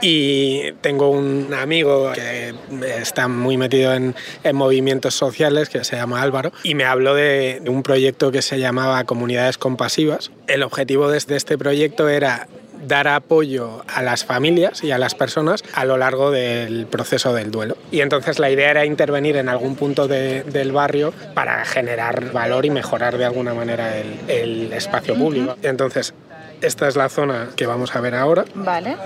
Y 0.00 0.72
tengo 0.80 1.10
un 1.10 1.54
amigo 1.54 2.12
que 2.12 2.54
está 2.98 3.28
muy 3.28 3.56
metido 3.56 3.94
en, 3.94 4.14
movimientos 4.52 5.14
sociales, 5.14 5.68
que 5.68 5.84
se 5.84 5.96
llama 5.96 6.22
Álvaro, 6.22 6.52
y 6.62 6.74
me 6.74 6.84
habló 6.84 7.14
de, 7.14 7.62
un 7.66 7.82
proyecto 7.82 8.30
que 8.30 8.42
se 8.42 8.58
llamaba 8.58 9.04
Comunidades 9.04 9.58
Compasivas. 9.58 10.30
El 10.46 10.62
objetivo 10.62 11.08
de 11.08 11.18
este 11.18 11.58
proyecto 11.58 12.08
era 12.08 12.48
dar 12.86 13.08
apoyo 13.08 13.82
a 13.88 14.02
las 14.02 14.24
familias 14.24 14.84
y 14.84 14.90
a 14.92 14.98
las 14.98 15.14
personas 15.14 15.64
a 15.74 15.84
lo 15.84 15.96
largo 15.96 16.30
del 16.30 16.86
proceso 16.86 17.34
del 17.34 17.50
duelo. 17.50 17.76
Y 17.90 18.00
entonces 18.00 18.38
la 18.38 18.50
idea 18.50 18.70
era 18.70 18.84
intervenir 18.84 19.36
en 19.36 19.48
algún 19.48 19.76
punto 19.76 20.06
del 20.08 20.72
barrio 20.72 21.12
para 21.34 21.64
generar 21.64 22.32
valor 22.32 22.64
y 22.64 22.70
mejorar 22.70 23.18
de 23.18 23.24
alguna 23.24 23.54
manera 23.54 23.96
el, 23.96 24.18
el 24.28 24.72
espacio 24.72 25.14
público. 25.16 25.56
Entonces 25.62 26.14
esta 26.60 26.88
es 26.88 26.96
la 26.96 27.08
zona 27.08 27.50
que 27.56 27.66
vamos 27.66 27.94
a 27.94 28.00
ver 28.00 28.14
ahora. 28.14 28.44
Vale. 28.54 28.96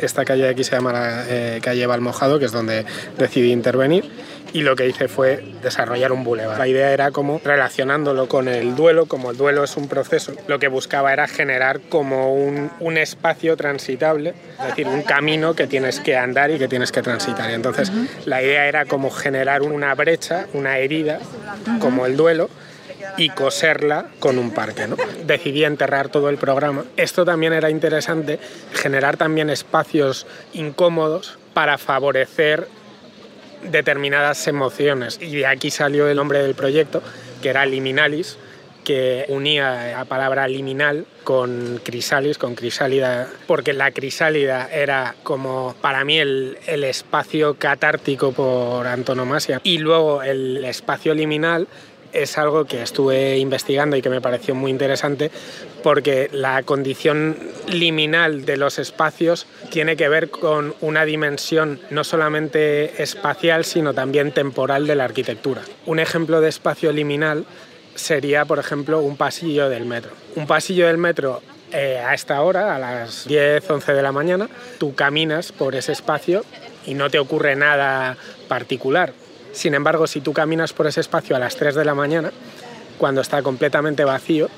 esta 0.00 0.24
calle 0.24 0.44
de 0.44 0.48
aquí 0.50 0.64
se 0.64 0.72
llama 0.72 0.92
la 0.92 1.24
eh, 1.28 1.60
calle 1.62 1.86
Valmojado, 1.86 2.38
que 2.38 2.46
es 2.46 2.52
donde 2.52 2.84
decidí 3.18 3.52
intervenir. 3.52 4.10
Y 4.52 4.62
lo 4.62 4.74
que 4.74 4.88
hice 4.88 5.06
fue 5.06 5.44
desarrollar 5.62 6.10
un 6.10 6.24
bulevar. 6.24 6.58
La 6.58 6.66
idea 6.66 6.92
era 6.92 7.12
como 7.12 7.40
relacionándolo 7.44 8.26
con 8.26 8.48
el 8.48 8.74
duelo, 8.74 9.06
como 9.06 9.30
el 9.30 9.36
duelo 9.36 9.62
es 9.62 9.76
un 9.76 9.86
proceso, 9.86 10.32
lo 10.48 10.58
que 10.58 10.66
buscaba 10.66 11.12
era 11.12 11.28
generar 11.28 11.80
como 11.82 12.34
un, 12.34 12.68
un 12.80 12.96
espacio 12.96 13.56
transitable, 13.56 14.34
es 14.60 14.66
decir, 14.66 14.88
un 14.88 15.02
camino 15.02 15.54
que 15.54 15.68
tienes 15.68 16.00
que 16.00 16.16
andar 16.16 16.50
y 16.50 16.58
que 16.58 16.66
tienes 16.66 16.90
que 16.90 17.00
transitar. 17.00 17.48
Y 17.50 17.54
entonces 17.54 17.92
la 18.26 18.42
idea 18.42 18.66
era 18.66 18.86
como 18.86 19.10
generar 19.10 19.62
una 19.62 19.94
brecha, 19.94 20.46
una 20.52 20.78
herida, 20.78 21.20
como 21.80 22.06
el 22.06 22.16
duelo, 22.16 22.50
y 23.16 23.30
coserla 23.30 24.06
con 24.18 24.38
un 24.38 24.52
parque. 24.52 24.86
¿no? 24.86 24.96
Decidí 25.24 25.64
enterrar 25.64 26.08
todo 26.08 26.28
el 26.28 26.38
programa. 26.38 26.84
Esto 26.96 27.24
también 27.24 27.52
era 27.52 27.70
interesante, 27.70 28.38
generar 28.72 29.16
también 29.16 29.50
espacios 29.50 30.26
incómodos 30.52 31.38
para 31.54 31.78
favorecer 31.78 32.68
determinadas 33.62 34.46
emociones. 34.46 35.18
Y 35.20 35.36
de 35.36 35.46
aquí 35.46 35.70
salió 35.70 36.08
el 36.08 36.16
nombre 36.16 36.42
del 36.42 36.54
proyecto, 36.54 37.02
que 37.42 37.50
era 37.50 37.66
Liminalis, 37.66 38.38
que 38.84 39.26
unía 39.28 39.92
la 39.92 40.04
palabra 40.04 40.48
liminal 40.48 41.06
con 41.24 41.80
crisalis, 41.84 42.38
con 42.38 42.54
crisálida, 42.54 43.28
porque 43.46 43.72
la 43.72 43.90
crisálida 43.90 44.68
era 44.72 45.14
como 45.22 45.74
para 45.80 46.04
mí 46.04 46.18
el, 46.18 46.58
el, 46.66 46.84
espacio 46.84 47.54
catártico 47.54 48.32
por 48.32 48.86
antonomasia 48.86 49.60
y 49.64 49.78
luego 49.78 50.22
el 50.22 50.64
espacio 50.64 51.14
liminal 51.14 51.68
es 52.12 52.38
algo 52.38 52.64
que 52.64 52.82
estuve 52.82 53.38
investigando 53.38 53.96
y 53.96 54.02
que 54.02 54.10
me 54.10 54.20
pareció 54.20 54.54
muy 54.54 54.70
interesante 54.70 55.30
porque 55.82 56.28
la 56.32 56.62
condición 56.62 57.36
liminal 57.68 58.44
de 58.44 58.56
los 58.56 58.78
espacios 58.78 59.46
tiene 59.70 59.96
que 59.96 60.08
ver 60.08 60.30
con 60.30 60.74
una 60.80 61.04
dimensión 61.04 61.80
no 61.90 62.04
solamente 62.04 63.02
espacial 63.02 63.64
sino 63.64 63.94
también 63.94 64.32
temporal 64.32 64.86
de 64.86 64.96
la 64.96 65.04
arquitectura. 65.04 65.62
Un 65.86 65.98
ejemplo 65.98 66.40
de 66.40 66.48
espacio 66.48 66.92
liminal 66.92 67.44
sería, 67.94 68.44
por 68.44 68.58
ejemplo, 68.58 69.00
un 69.00 69.16
pasillo 69.16 69.68
del 69.68 69.84
metro. 69.84 70.12
Un 70.36 70.46
pasillo 70.46 70.86
del 70.86 70.98
metro 70.98 71.42
eh, 71.72 71.98
a 71.98 72.14
esta 72.14 72.40
hora, 72.42 72.74
a 72.74 72.78
las 72.78 73.26
10, 73.26 73.68
11 73.68 73.92
de 73.92 74.02
la 74.02 74.12
mañana, 74.12 74.48
tú 74.78 74.94
caminas 74.94 75.52
por 75.52 75.74
ese 75.74 75.92
espacio 75.92 76.44
y 76.86 76.94
no 76.94 77.10
te 77.10 77.18
ocurre 77.18 77.56
nada 77.56 78.16
particular 78.48 79.12
sin 79.52 79.74
embargo, 79.74 80.06
si 80.06 80.20
tú 80.20 80.32
caminas 80.32 80.72
por 80.72 80.86
ese 80.86 81.00
espacio 81.00 81.36
a 81.36 81.38
las 81.38 81.56
3 81.56 81.74
de 81.74 81.84
la 81.84 81.94
mañana, 81.94 82.32
cuando 82.98 83.20
está 83.20 83.42
completamente 83.42 84.04
vacío, 84.04 84.48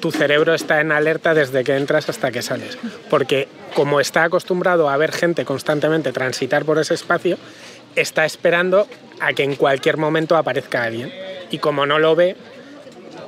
tu 0.00 0.10
cerebro 0.10 0.54
está 0.54 0.80
en 0.80 0.92
alerta 0.92 1.34
desde 1.34 1.62
que 1.62 1.76
entras 1.76 2.08
hasta 2.08 2.30
que 2.30 2.42
sales. 2.42 2.78
Porque 3.08 3.48
como 3.74 4.00
está 4.00 4.24
acostumbrado 4.24 4.88
a 4.88 4.96
ver 4.96 5.12
gente 5.12 5.44
constantemente 5.44 6.12
transitar 6.12 6.64
por 6.64 6.78
ese 6.78 6.94
espacio, 6.94 7.36
está 7.96 8.24
esperando 8.24 8.86
a 9.20 9.32
que 9.32 9.44
en 9.44 9.56
cualquier 9.56 9.96
momento 9.96 10.36
aparezca 10.36 10.82
alguien. 10.82 11.12
Y 11.50 11.58
como 11.58 11.86
no 11.86 11.98
lo 11.98 12.16
ve, 12.16 12.36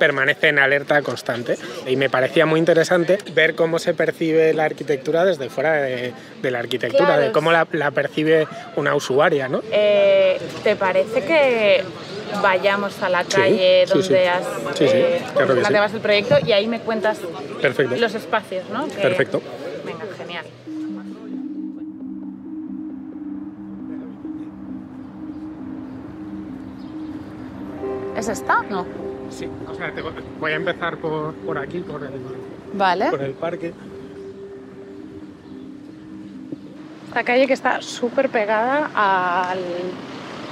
permanece 0.02 0.48
en 0.48 0.58
alerta 0.58 1.00
constante. 1.00 1.56
Y 1.86 1.94
me 1.94 2.10
parecía 2.10 2.44
muy 2.44 2.58
interesante 2.58 3.18
ver 3.34 3.54
cómo 3.54 3.78
se 3.78 3.94
percibe 3.94 4.52
la 4.52 4.64
arquitectura 4.64 5.24
desde 5.24 5.48
fuera 5.48 5.74
de, 5.74 6.12
la 6.42 6.58
arquitectura, 6.58 7.16
de 7.18 7.30
cómo 7.30 7.52
la, 7.52 7.66
percibe 7.92 8.48
una 8.74 8.96
usuaria. 8.96 9.46
¿no? 9.46 9.62
Eh, 9.70 10.40
¿Te 10.64 10.74
parece 10.74 11.22
que 11.22 11.84
vayamos 12.42 13.00
a 13.00 13.10
la 13.10 13.22
calle 13.22 13.86
donde 13.86 14.28
has 14.28 14.44
eh, 14.80 15.20
el 15.94 16.00
proyecto 16.00 16.34
y 16.44 16.50
ahí 16.50 16.66
me 16.66 16.80
cuentas 16.80 17.18
los 17.96 18.14
espacios? 18.16 18.68
¿no? 18.70 18.88
Perfecto. 18.88 19.40
Venga, 19.84 20.04
genial. 20.18 20.46
¿Es 28.16 28.28
esta? 28.28 28.64
No. 28.68 29.01
Sí, 29.32 29.48
o 29.66 29.74
sea, 29.74 29.92
voy 30.38 30.52
a 30.52 30.56
empezar 30.56 30.98
por, 30.98 31.34
por 31.34 31.58
aquí, 31.58 31.78
por 31.80 32.02
el, 32.02 32.10
vale. 32.74 33.10
por 33.10 33.22
el 33.22 33.32
parque. 33.32 33.72
Esta 37.08 37.24
calle 37.24 37.46
que 37.46 37.52
está 37.54 37.80
súper 37.82 38.28
pegada 38.28 38.90
al, 38.94 39.58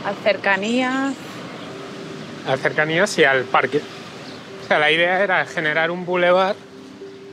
al 0.04 0.14
cercanías. 0.22 1.14
Al 2.46 2.58
cercanías 2.58 3.18
y 3.18 3.24
al 3.24 3.44
parque. 3.44 3.80
O 4.64 4.66
sea, 4.66 4.78
la 4.78 4.90
idea 4.90 5.22
era 5.22 5.44
generar 5.44 5.90
un 5.90 6.06
bulevar 6.06 6.54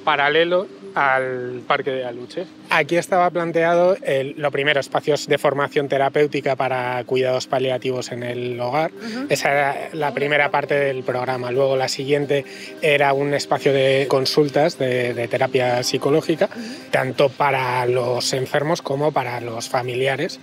paralelo 0.07 0.67
al 0.95 1.63
Parque 1.67 1.91
de 1.91 2.05
Aluche. 2.05 2.45
Aquí 2.69 2.95
estaba 2.95 3.29
planteado 3.29 3.97
lo 4.37 4.51
primero, 4.51 4.79
espacios 4.79 5.27
de 5.27 5.37
formación 5.37 5.89
terapéutica 5.89 6.55
para 6.55 7.03
cuidados 7.03 7.45
paliativos 7.47 8.13
en 8.13 8.23
el 8.23 8.57
hogar. 8.57 8.91
Esa 9.27 9.51
era 9.51 9.89
la 9.91 10.13
primera 10.13 10.49
parte 10.49 10.75
del 10.75 11.03
programa. 11.03 11.51
Luego 11.51 11.75
la 11.75 11.89
siguiente 11.89 12.45
era 12.81 13.11
un 13.11 13.33
espacio 13.33 13.73
de 13.73 14.05
consultas 14.07 14.79
de, 14.79 15.27
terapia 15.27 15.83
psicológica, 15.83 16.47
tanto 16.89 17.27
para 17.27 17.85
los 17.85 18.31
enfermos 18.31 18.81
como 18.81 19.11
para 19.11 19.41
los 19.41 19.67
familiares 19.67 20.39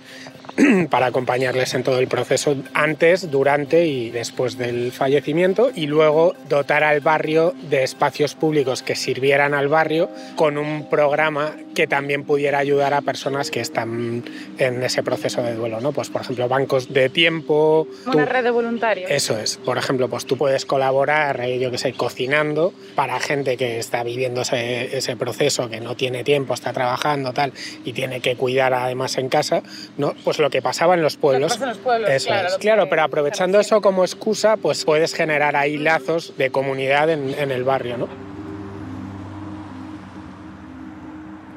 para 0.89 1.07
acompañarles 1.07 1.73
en 1.73 1.83
todo 1.83 1.99
el 1.99 2.07
proceso 2.07 2.55
antes, 2.73 3.29
durante 3.29 3.85
y 3.85 4.09
después 4.09 4.57
del 4.57 4.91
fallecimiento 4.91 5.71
y 5.75 5.87
luego 5.87 6.35
dotar 6.49 6.83
al 6.83 7.01
barrio 7.01 7.53
de 7.69 7.83
espacios 7.83 8.35
públicos 8.35 8.81
que 8.81 8.95
sirvieran 8.95 9.53
al 9.53 9.67
barrio 9.67 10.09
con 10.35 10.57
un 10.57 10.89
programa 10.89 11.55
que 11.75 11.87
también 11.87 12.23
pudiera 12.23 12.57
ayudar 12.57 12.93
a 12.93 13.01
personas 13.01 13.51
que 13.51 13.59
están 13.59 14.23
en 14.57 14.83
ese 14.83 15.03
proceso 15.03 15.43
de 15.43 15.53
duelo, 15.53 15.81
¿no? 15.81 15.91
Pues 15.91 16.09
por 16.09 16.21
ejemplo, 16.21 16.47
bancos 16.47 16.91
de 16.93 17.09
tiempo. 17.09 17.87
Una 18.05 18.25
red 18.25 18.43
de 18.43 18.51
voluntarios. 18.51 19.11
Eso 19.11 19.37
es. 19.37 19.57
Por 19.57 19.77
ejemplo, 19.77 20.07
pues 20.09 20.25
tú 20.25 20.37
puedes 20.37 20.65
colaborar, 20.65 21.41
eh, 21.41 21.59
yo 21.59 21.69
que 21.71 21.77
sé, 21.77 21.93
cocinando 21.93 22.73
para 22.95 23.19
gente 23.19 23.57
que 23.57 23.77
está 23.77 24.03
viviendo 24.03 24.41
ese, 24.41 24.97
ese 24.97 25.15
proceso, 25.17 25.69
que 25.69 25.81
no 25.81 25.95
tiene 25.95 26.23
tiempo, 26.23 26.53
está 26.53 26.71
trabajando, 26.71 27.33
tal, 27.33 27.51
y 27.83 27.93
tiene 27.93 28.21
que 28.21 28.35
cuidar 28.35 28.73
además 28.73 29.17
en 29.17 29.29
casa, 29.29 29.61
¿no? 29.97 30.13
Pues 30.23 30.34
lo 30.39 30.49
que 30.49 30.61
pasaba 30.61 30.93
en 30.93 31.01
los 31.01 31.17
pueblos. 31.17 31.59
en 31.61 31.67
los 31.69 31.77
pueblos, 31.77 32.09
eso 32.09 32.27
claro. 32.27 32.47
es. 32.47 32.53
lo 32.53 32.59
Claro, 32.59 32.83
que- 32.85 32.89
pero 32.89 33.03
aprovechando 33.03 33.59
eso 33.59 33.81
como 33.81 34.03
excusa, 34.03 34.57
pues 34.57 34.83
puedes 34.85 35.13
generar 35.13 35.55
ahí 35.55 35.77
lazos 35.77 36.33
de 36.37 36.49
comunidad 36.51 37.09
en, 37.09 37.33
en 37.37 37.51
el 37.51 37.63
barrio, 37.63 37.97
¿no? 37.97 38.07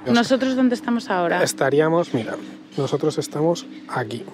¿Nosotros 0.07 0.57
dónde 0.57 0.75
estamos 0.75 1.11
ahora? 1.11 1.43
Estaríamos, 1.43 2.15
mira, 2.15 2.37
nosotros 2.77 3.19
estamos 3.19 3.67
aquí, 3.89 4.25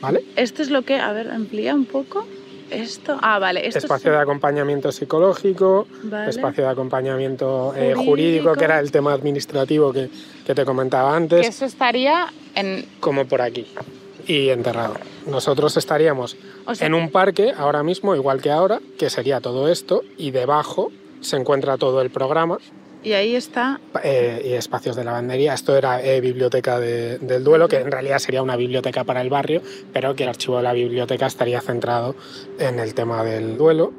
¿vale? 0.00 0.24
Esto 0.36 0.62
es 0.62 0.70
lo 0.70 0.82
que, 0.82 0.98
a 0.98 1.12
ver, 1.12 1.30
amplía 1.30 1.74
un 1.74 1.84
poco. 1.84 2.26
Esto, 2.70 3.18
ah, 3.22 3.38
vale. 3.38 3.66
Esto 3.66 3.78
espacio 3.78 4.10
es- 4.12 4.16
de 4.16 4.22
acompañamiento 4.22 4.92
psicológico, 4.92 5.86
Vale. 6.04 6.30
espacio 6.30 6.64
de 6.64 6.70
acompañamiento 6.70 7.72
eh, 7.76 7.92
Jurídico. 7.94 8.04
jurídico, 8.04 8.54
que 8.54 8.64
era 8.64 8.78
el 8.80 8.90
tema 8.90 9.12
administrativo 9.12 9.92
que, 9.92 10.10
que 10.46 10.54
te 10.54 10.64
comentaba 10.64 11.10
que 11.12 11.16
antes, 11.16 11.48
eso 11.48 11.64
estaría 11.64 12.26
en... 12.54 12.84
como 13.00 13.26
por 13.26 13.40
aquí, 13.42 13.66
y 14.26 14.48
enterrado. 14.50 14.94
Nosotros 15.26 15.76
estaríamos 15.76 16.36
O 16.66 16.74
sea 16.74 16.86
en 16.86 16.94
un 16.94 17.10
parque 17.10 17.52
ahora 17.56 17.82
mismo, 17.82 18.14
igual 18.14 18.40
que 18.40 18.50
ahora, 18.50 18.80
que 18.98 19.10
sería 19.10 19.40
todo 19.40 19.68
esto, 19.70 20.02
y 20.16 20.30
debajo 20.30 20.90
se 21.20 21.36
encuentra 21.36 21.76
todo 21.78 22.00
el 22.00 22.10
programa 22.10 22.58
Y 23.08 23.14
ahí 23.14 23.36
está... 23.36 23.80
eh, 24.04 24.42
y 24.44 24.52
espacios 24.52 24.94
de 24.94 25.02
lavandería. 25.02 25.54
Esto 25.54 25.74
era 25.74 26.02
eh, 26.02 26.20
biblioteca 26.20 26.78
de- 26.78 27.16
del 27.16 27.42
duelo, 27.42 27.66
que 27.66 27.76
en 27.76 27.90
realidad 27.90 28.18
sería 28.18 28.42
una 28.42 28.54
biblioteca 28.54 29.02
para 29.04 29.22
el 29.22 29.30
barrio, 29.30 29.62
pero 29.94 30.14
que 30.14 30.24
el 30.24 30.28
archivo 30.28 30.58
de 30.58 30.64
la 30.64 30.74
biblioteca 30.74 31.24
estaría 31.26 31.62
centrado 31.62 32.14
en 32.58 32.78
el 32.78 32.92
tema 32.92 33.24
del 33.24 33.56
duelo. 33.56 33.94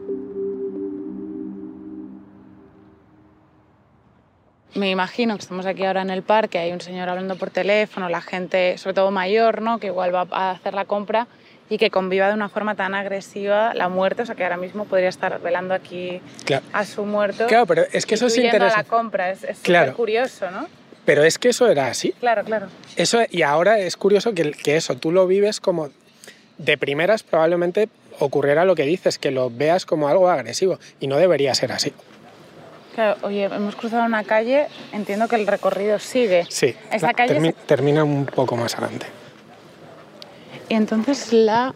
Me 4.75 4.91
imagino 4.91 5.35
que 5.35 5.41
estamos 5.41 5.65
aquí 5.65 5.83
ahora 5.85 6.03
en 6.03 6.11
el 6.11 6.21
parque, 6.21 6.59
hay 6.59 6.71
un 6.71 6.79
señor 6.81 7.09
hablando 7.09 7.35
por 7.35 7.49
teléfono, 7.49 8.09
la 8.09 8.21
gente, 8.21 8.77
sobre 8.77 8.93
todo 8.93 9.09
mayor, 9.09 9.63
¿no? 9.63 9.79
que 9.79 9.87
igual 9.87 10.13
va 10.13 10.27
a 10.29 10.51
hacer 10.51 10.75
la 10.75 10.85
compra 10.85 11.27
y 11.69 11.77
que 11.77 11.89
conviva 11.91 12.27
de 12.27 12.33
una 12.33 12.49
forma 12.49 12.75
tan 12.75 12.95
agresiva 12.95 13.73
la 13.73 13.89
muerte, 13.89 14.23
o 14.23 14.25
sea 14.25 14.35
que 14.35 14.43
ahora 14.43 14.57
mismo 14.57 14.85
podría 14.85 15.09
estar 15.09 15.39
velando 15.41 15.73
aquí 15.73 16.19
Claro. 16.45 16.63
a 16.73 16.83
su 16.85 17.05
muerto. 17.05 17.45
Claro, 17.47 17.65
pero 17.67 17.83
es 17.91 18.05
que 18.05 18.15
eso 18.15 18.25
es 18.27 18.37
a 18.37 18.41
la 18.41 18.45
interesante. 18.47 18.89
compra, 18.89 19.31
es, 19.31 19.43
es 19.43 19.59
Claro. 19.59 19.93
curioso, 19.93 20.49
¿no? 20.51 20.67
Pero 21.05 21.23
es 21.23 21.37
que 21.39 21.49
eso 21.49 21.67
era 21.67 21.87
así. 21.87 22.11
Claro, 22.19 22.43
claro. 22.43 22.67
Eso, 22.95 23.19
y 23.29 23.41
ahora 23.43 23.79
es 23.79 23.97
curioso 23.97 24.33
que, 24.33 24.51
que 24.51 24.75
eso, 24.77 24.95
tú 24.95 25.11
lo 25.11 25.27
vives 25.27 25.59
como 25.59 25.89
de 26.57 26.77
primeras 26.77 27.23
probablemente 27.23 27.89
ocurriera 28.19 28.65
lo 28.65 28.75
que 28.75 28.83
dices, 28.83 29.17
que 29.17 29.31
lo 29.31 29.49
veas 29.49 29.85
como 29.85 30.07
algo 30.09 30.29
agresivo 30.29 30.77
y 30.99 31.07
no 31.07 31.17
debería 31.17 31.55
ser 31.55 31.71
así. 31.71 31.93
Claro, 32.95 33.17
oye, 33.21 33.45
hemos 33.45 33.75
cruzado 33.75 34.03
una 34.03 34.23
calle, 34.25 34.67
entiendo 34.91 35.27
que 35.27 35.37
el 35.37 35.47
recorrido 35.47 35.99
sigue. 35.99 36.45
Sí, 36.49 36.75
Esa 36.91 37.07
la- 37.07 37.13
calle 37.13 37.33
termi- 37.39 37.53
se- 37.55 37.65
termina 37.65 38.03
un 38.03 38.25
poco 38.25 38.57
más 38.57 38.75
adelante. 38.75 39.05
Y 40.69 40.75
entonces 40.75 41.33
la... 41.33 41.73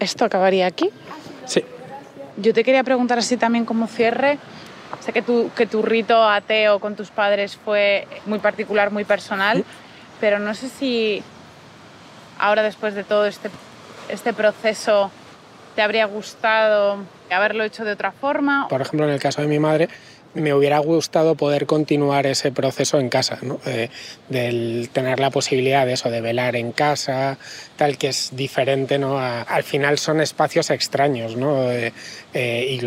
esto 0.00 0.24
acabaría 0.24 0.66
aquí. 0.66 0.90
Sí. 1.44 1.64
Yo 2.38 2.52
te 2.52 2.64
quería 2.64 2.82
preguntar 2.82 3.18
así 3.18 3.36
también 3.36 3.64
como 3.64 3.86
cierre. 3.86 4.38
Sé 5.00 5.12
que 5.12 5.22
tu, 5.22 5.50
que 5.54 5.66
tu 5.66 5.82
rito 5.82 6.24
ateo 6.24 6.80
con 6.80 6.96
tus 6.96 7.10
padres 7.10 7.56
fue 7.56 8.08
muy 8.26 8.38
particular, 8.38 8.90
muy 8.90 9.04
personal, 9.04 9.64
pero 10.20 10.38
no 10.38 10.54
sé 10.54 10.68
si 10.68 11.22
ahora 12.38 12.62
después 12.62 12.94
de 12.94 13.04
todo 13.04 13.26
este, 13.26 13.50
este 14.08 14.32
proceso 14.32 15.10
te 15.74 15.82
habría 15.82 16.06
gustado 16.06 16.98
haberlo 17.30 17.64
hecho 17.64 17.84
de 17.84 17.92
otra 17.92 18.12
forma. 18.12 18.68
Por 18.68 18.80
ejemplo, 18.80 19.06
en 19.06 19.12
el 19.12 19.20
caso 19.20 19.42
de 19.42 19.48
mi 19.48 19.58
madre, 19.58 19.88
me 20.34 20.52
hubiera 20.52 20.78
gustado 20.78 21.34
poder 21.34 21.66
continuar 21.66 22.26
ese 22.26 22.52
proceso 22.52 22.98
en 22.98 23.08
casa. 23.08 23.38
De- 23.64 23.90
del 24.28 24.88
tener 24.92 25.20
la 25.20 25.30
posibilidad 25.30 25.86
de 25.86 25.92
eso, 25.94 26.10
de 26.10 26.20
velar 26.20 26.56
en 26.56 26.72
casa, 26.72 27.38
tal 27.76 27.98
que 27.98 28.08
es 28.08 28.30
diferente, 28.34 28.98
¿no? 28.98 29.18
A- 29.18 29.42
al 29.42 29.62
final 29.62 29.98
son 29.98 30.20
espacios 30.20 30.70
extraños, 30.70 31.36
¿no? 31.36 31.70
Eh, 31.70 31.92
eh, 32.32 32.66
y, 32.70 32.80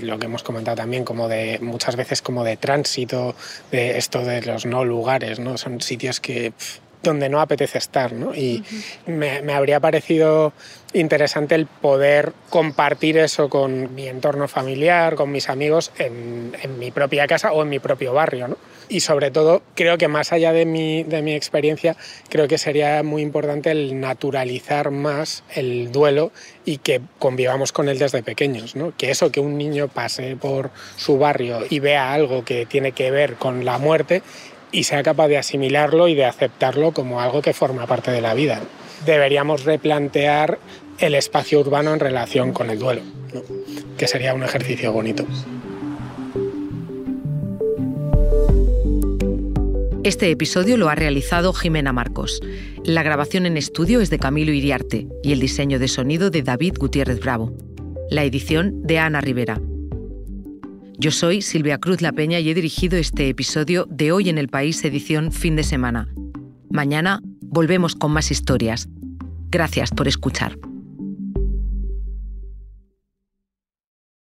lo, 0.00 0.18
que 0.18 0.26
hemos 0.26 0.42
comentado 0.42 0.76
también, 0.78 1.04
como 1.04 1.28
de 1.28 1.58
muchas 1.60 1.96
veces 1.96 2.22
como 2.22 2.44
de 2.44 2.56
tránsito, 2.56 3.34
de 3.70 3.98
esto 3.98 4.24
de 4.24 4.42
los 4.42 4.66
no 4.66 4.84
lugares, 4.84 5.38
¿no? 5.38 5.58
Son 5.58 5.80
sitios 5.80 6.20
que 6.20 6.52
pf, 6.52 6.80
donde 7.02 7.28
no 7.28 7.40
apetece 7.40 7.78
estar, 7.78 8.12
¿no? 8.12 8.34
Y 8.34 8.64
me, 9.06 9.42
me 9.42 9.54
habría 9.54 9.80
parecido 9.80 10.52
interesante 10.92 11.54
el 11.54 11.66
poder 11.66 12.32
compartir 12.50 13.18
eso 13.18 13.48
con 13.48 13.94
mi 13.94 14.08
entorno 14.08 14.48
familiar, 14.48 15.14
con 15.14 15.30
mis 15.30 15.48
amigos 15.48 15.92
en, 15.98 16.56
en 16.62 16.78
mi 16.78 16.90
propia 16.90 17.26
casa 17.26 17.52
o 17.52 17.62
en 17.62 17.68
mi 17.68 17.78
propio 17.78 18.12
barrio, 18.12 18.48
¿no? 18.48 18.56
Y 18.88 19.00
sobre 19.00 19.30
todo, 19.30 19.62
creo 19.74 19.98
que 19.98 20.08
más 20.08 20.32
allá 20.32 20.52
de 20.52 20.64
mi, 20.64 21.02
de 21.02 21.20
mi 21.20 21.34
experiencia, 21.34 21.94
creo 22.30 22.48
que 22.48 22.56
sería 22.56 23.02
muy 23.02 23.20
importante 23.20 23.70
el 23.70 24.00
naturalizar 24.00 24.90
más 24.90 25.44
el 25.54 25.92
duelo 25.92 26.32
y 26.64 26.78
que 26.78 27.02
convivamos 27.18 27.72
con 27.72 27.90
él 27.90 27.98
desde 27.98 28.22
pequeños, 28.22 28.76
¿no? 28.76 28.94
Que 28.96 29.10
eso, 29.10 29.30
que 29.30 29.40
un 29.40 29.58
niño 29.58 29.88
pase 29.88 30.36
por 30.36 30.70
su 30.96 31.18
barrio 31.18 31.60
y 31.68 31.80
vea 31.80 32.14
algo 32.14 32.44
que 32.46 32.64
tiene 32.64 32.92
que 32.92 33.10
ver 33.10 33.34
con 33.34 33.66
la 33.66 33.76
muerte 33.76 34.22
y 34.72 34.84
sea 34.84 35.02
capaz 35.02 35.28
de 35.28 35.38
asimilarlo 35.38 36.08
y 36.08 36.14
de 36.14 36.24
aceptarlo 36.24 36.92
como 36.92 37.20
algo 37.20 37.42
que 37.42 37.52
forma 37.52 37.86
parte 37.86 38.10
de 38.10 38.20
la 38.20 38.34
vida. 38.34 38.60
Deberíamos 39.06 39.64
replantear 39.64 40.58
el 40.98 41.14
espacio 41.14 41.60
urbano 41.60 41.92
en 41.94 42.00
relación 42.00 42.52
con 42.52 42.70
el 42.70 42.78
duelo, 42.78 43.02
que 43.96 44.08
sería 44.08 44.34
un 44.34 44.42
ejercicio 44.42 44.92
bonito. 44.92 45.24
Este 50.04 50.30
episodio 50.30 50.76
lo 50.78 50.88
ha 50.88 50.94
realizado 50.94 51.52
Jimena 51.52 51.92
Marcos. 51.92 52.40
La 52.82 53.02
grabación 53.02 53.44
en 53.44 53.56
estudio 53.58 54.00
es 54.00 54.08
de 54.08 54.18
Camilo 54.18 54.52
Iriarte 54.52 55.06
y 55.22 55.32
el 55.32 55.40
diseño 55.40 55.78
de 55.78 55.88
sonido 55.88 56.30
de 56.30 56.42
David 56.42 56.76
Gutiérrez 56.78 57.20
Bravo. 57.20 57.52
La 58.08 58.24
edición 58.24 58.82
de 58.82 58.98
Ana 58.98 59.20
Rivera. 59.20 59.60
Yo 61.00 61.12
soy 61.12 61.42
Silvia 61.42 61.78
Cruz 61.78 62.02
La 62.02 62.10
Peña 62.10 62.40
y 62.40 62.50
he 62.50 62.54
dirigido 62.54 62.98
este 62.98 63.28
episodio 63.28 63.86
de 63.88 64.10
Hoy 64.10 64.30
en 64.30 64.36
el 64.36 64.48
País 64.48 64.84
edición 64.84 65.30
fin 65.30 65.54
de 65.54 65.62
semana. 65.62 66.08
Mañana 66.70 67.20
volvemos 67.40 67.94
con 67.94 68.10
más 68.10 68.32
historias. 68.32 68.88
Gracias 69.48 69.92
por 69.92 70.08
escuchar. 70.08 70.58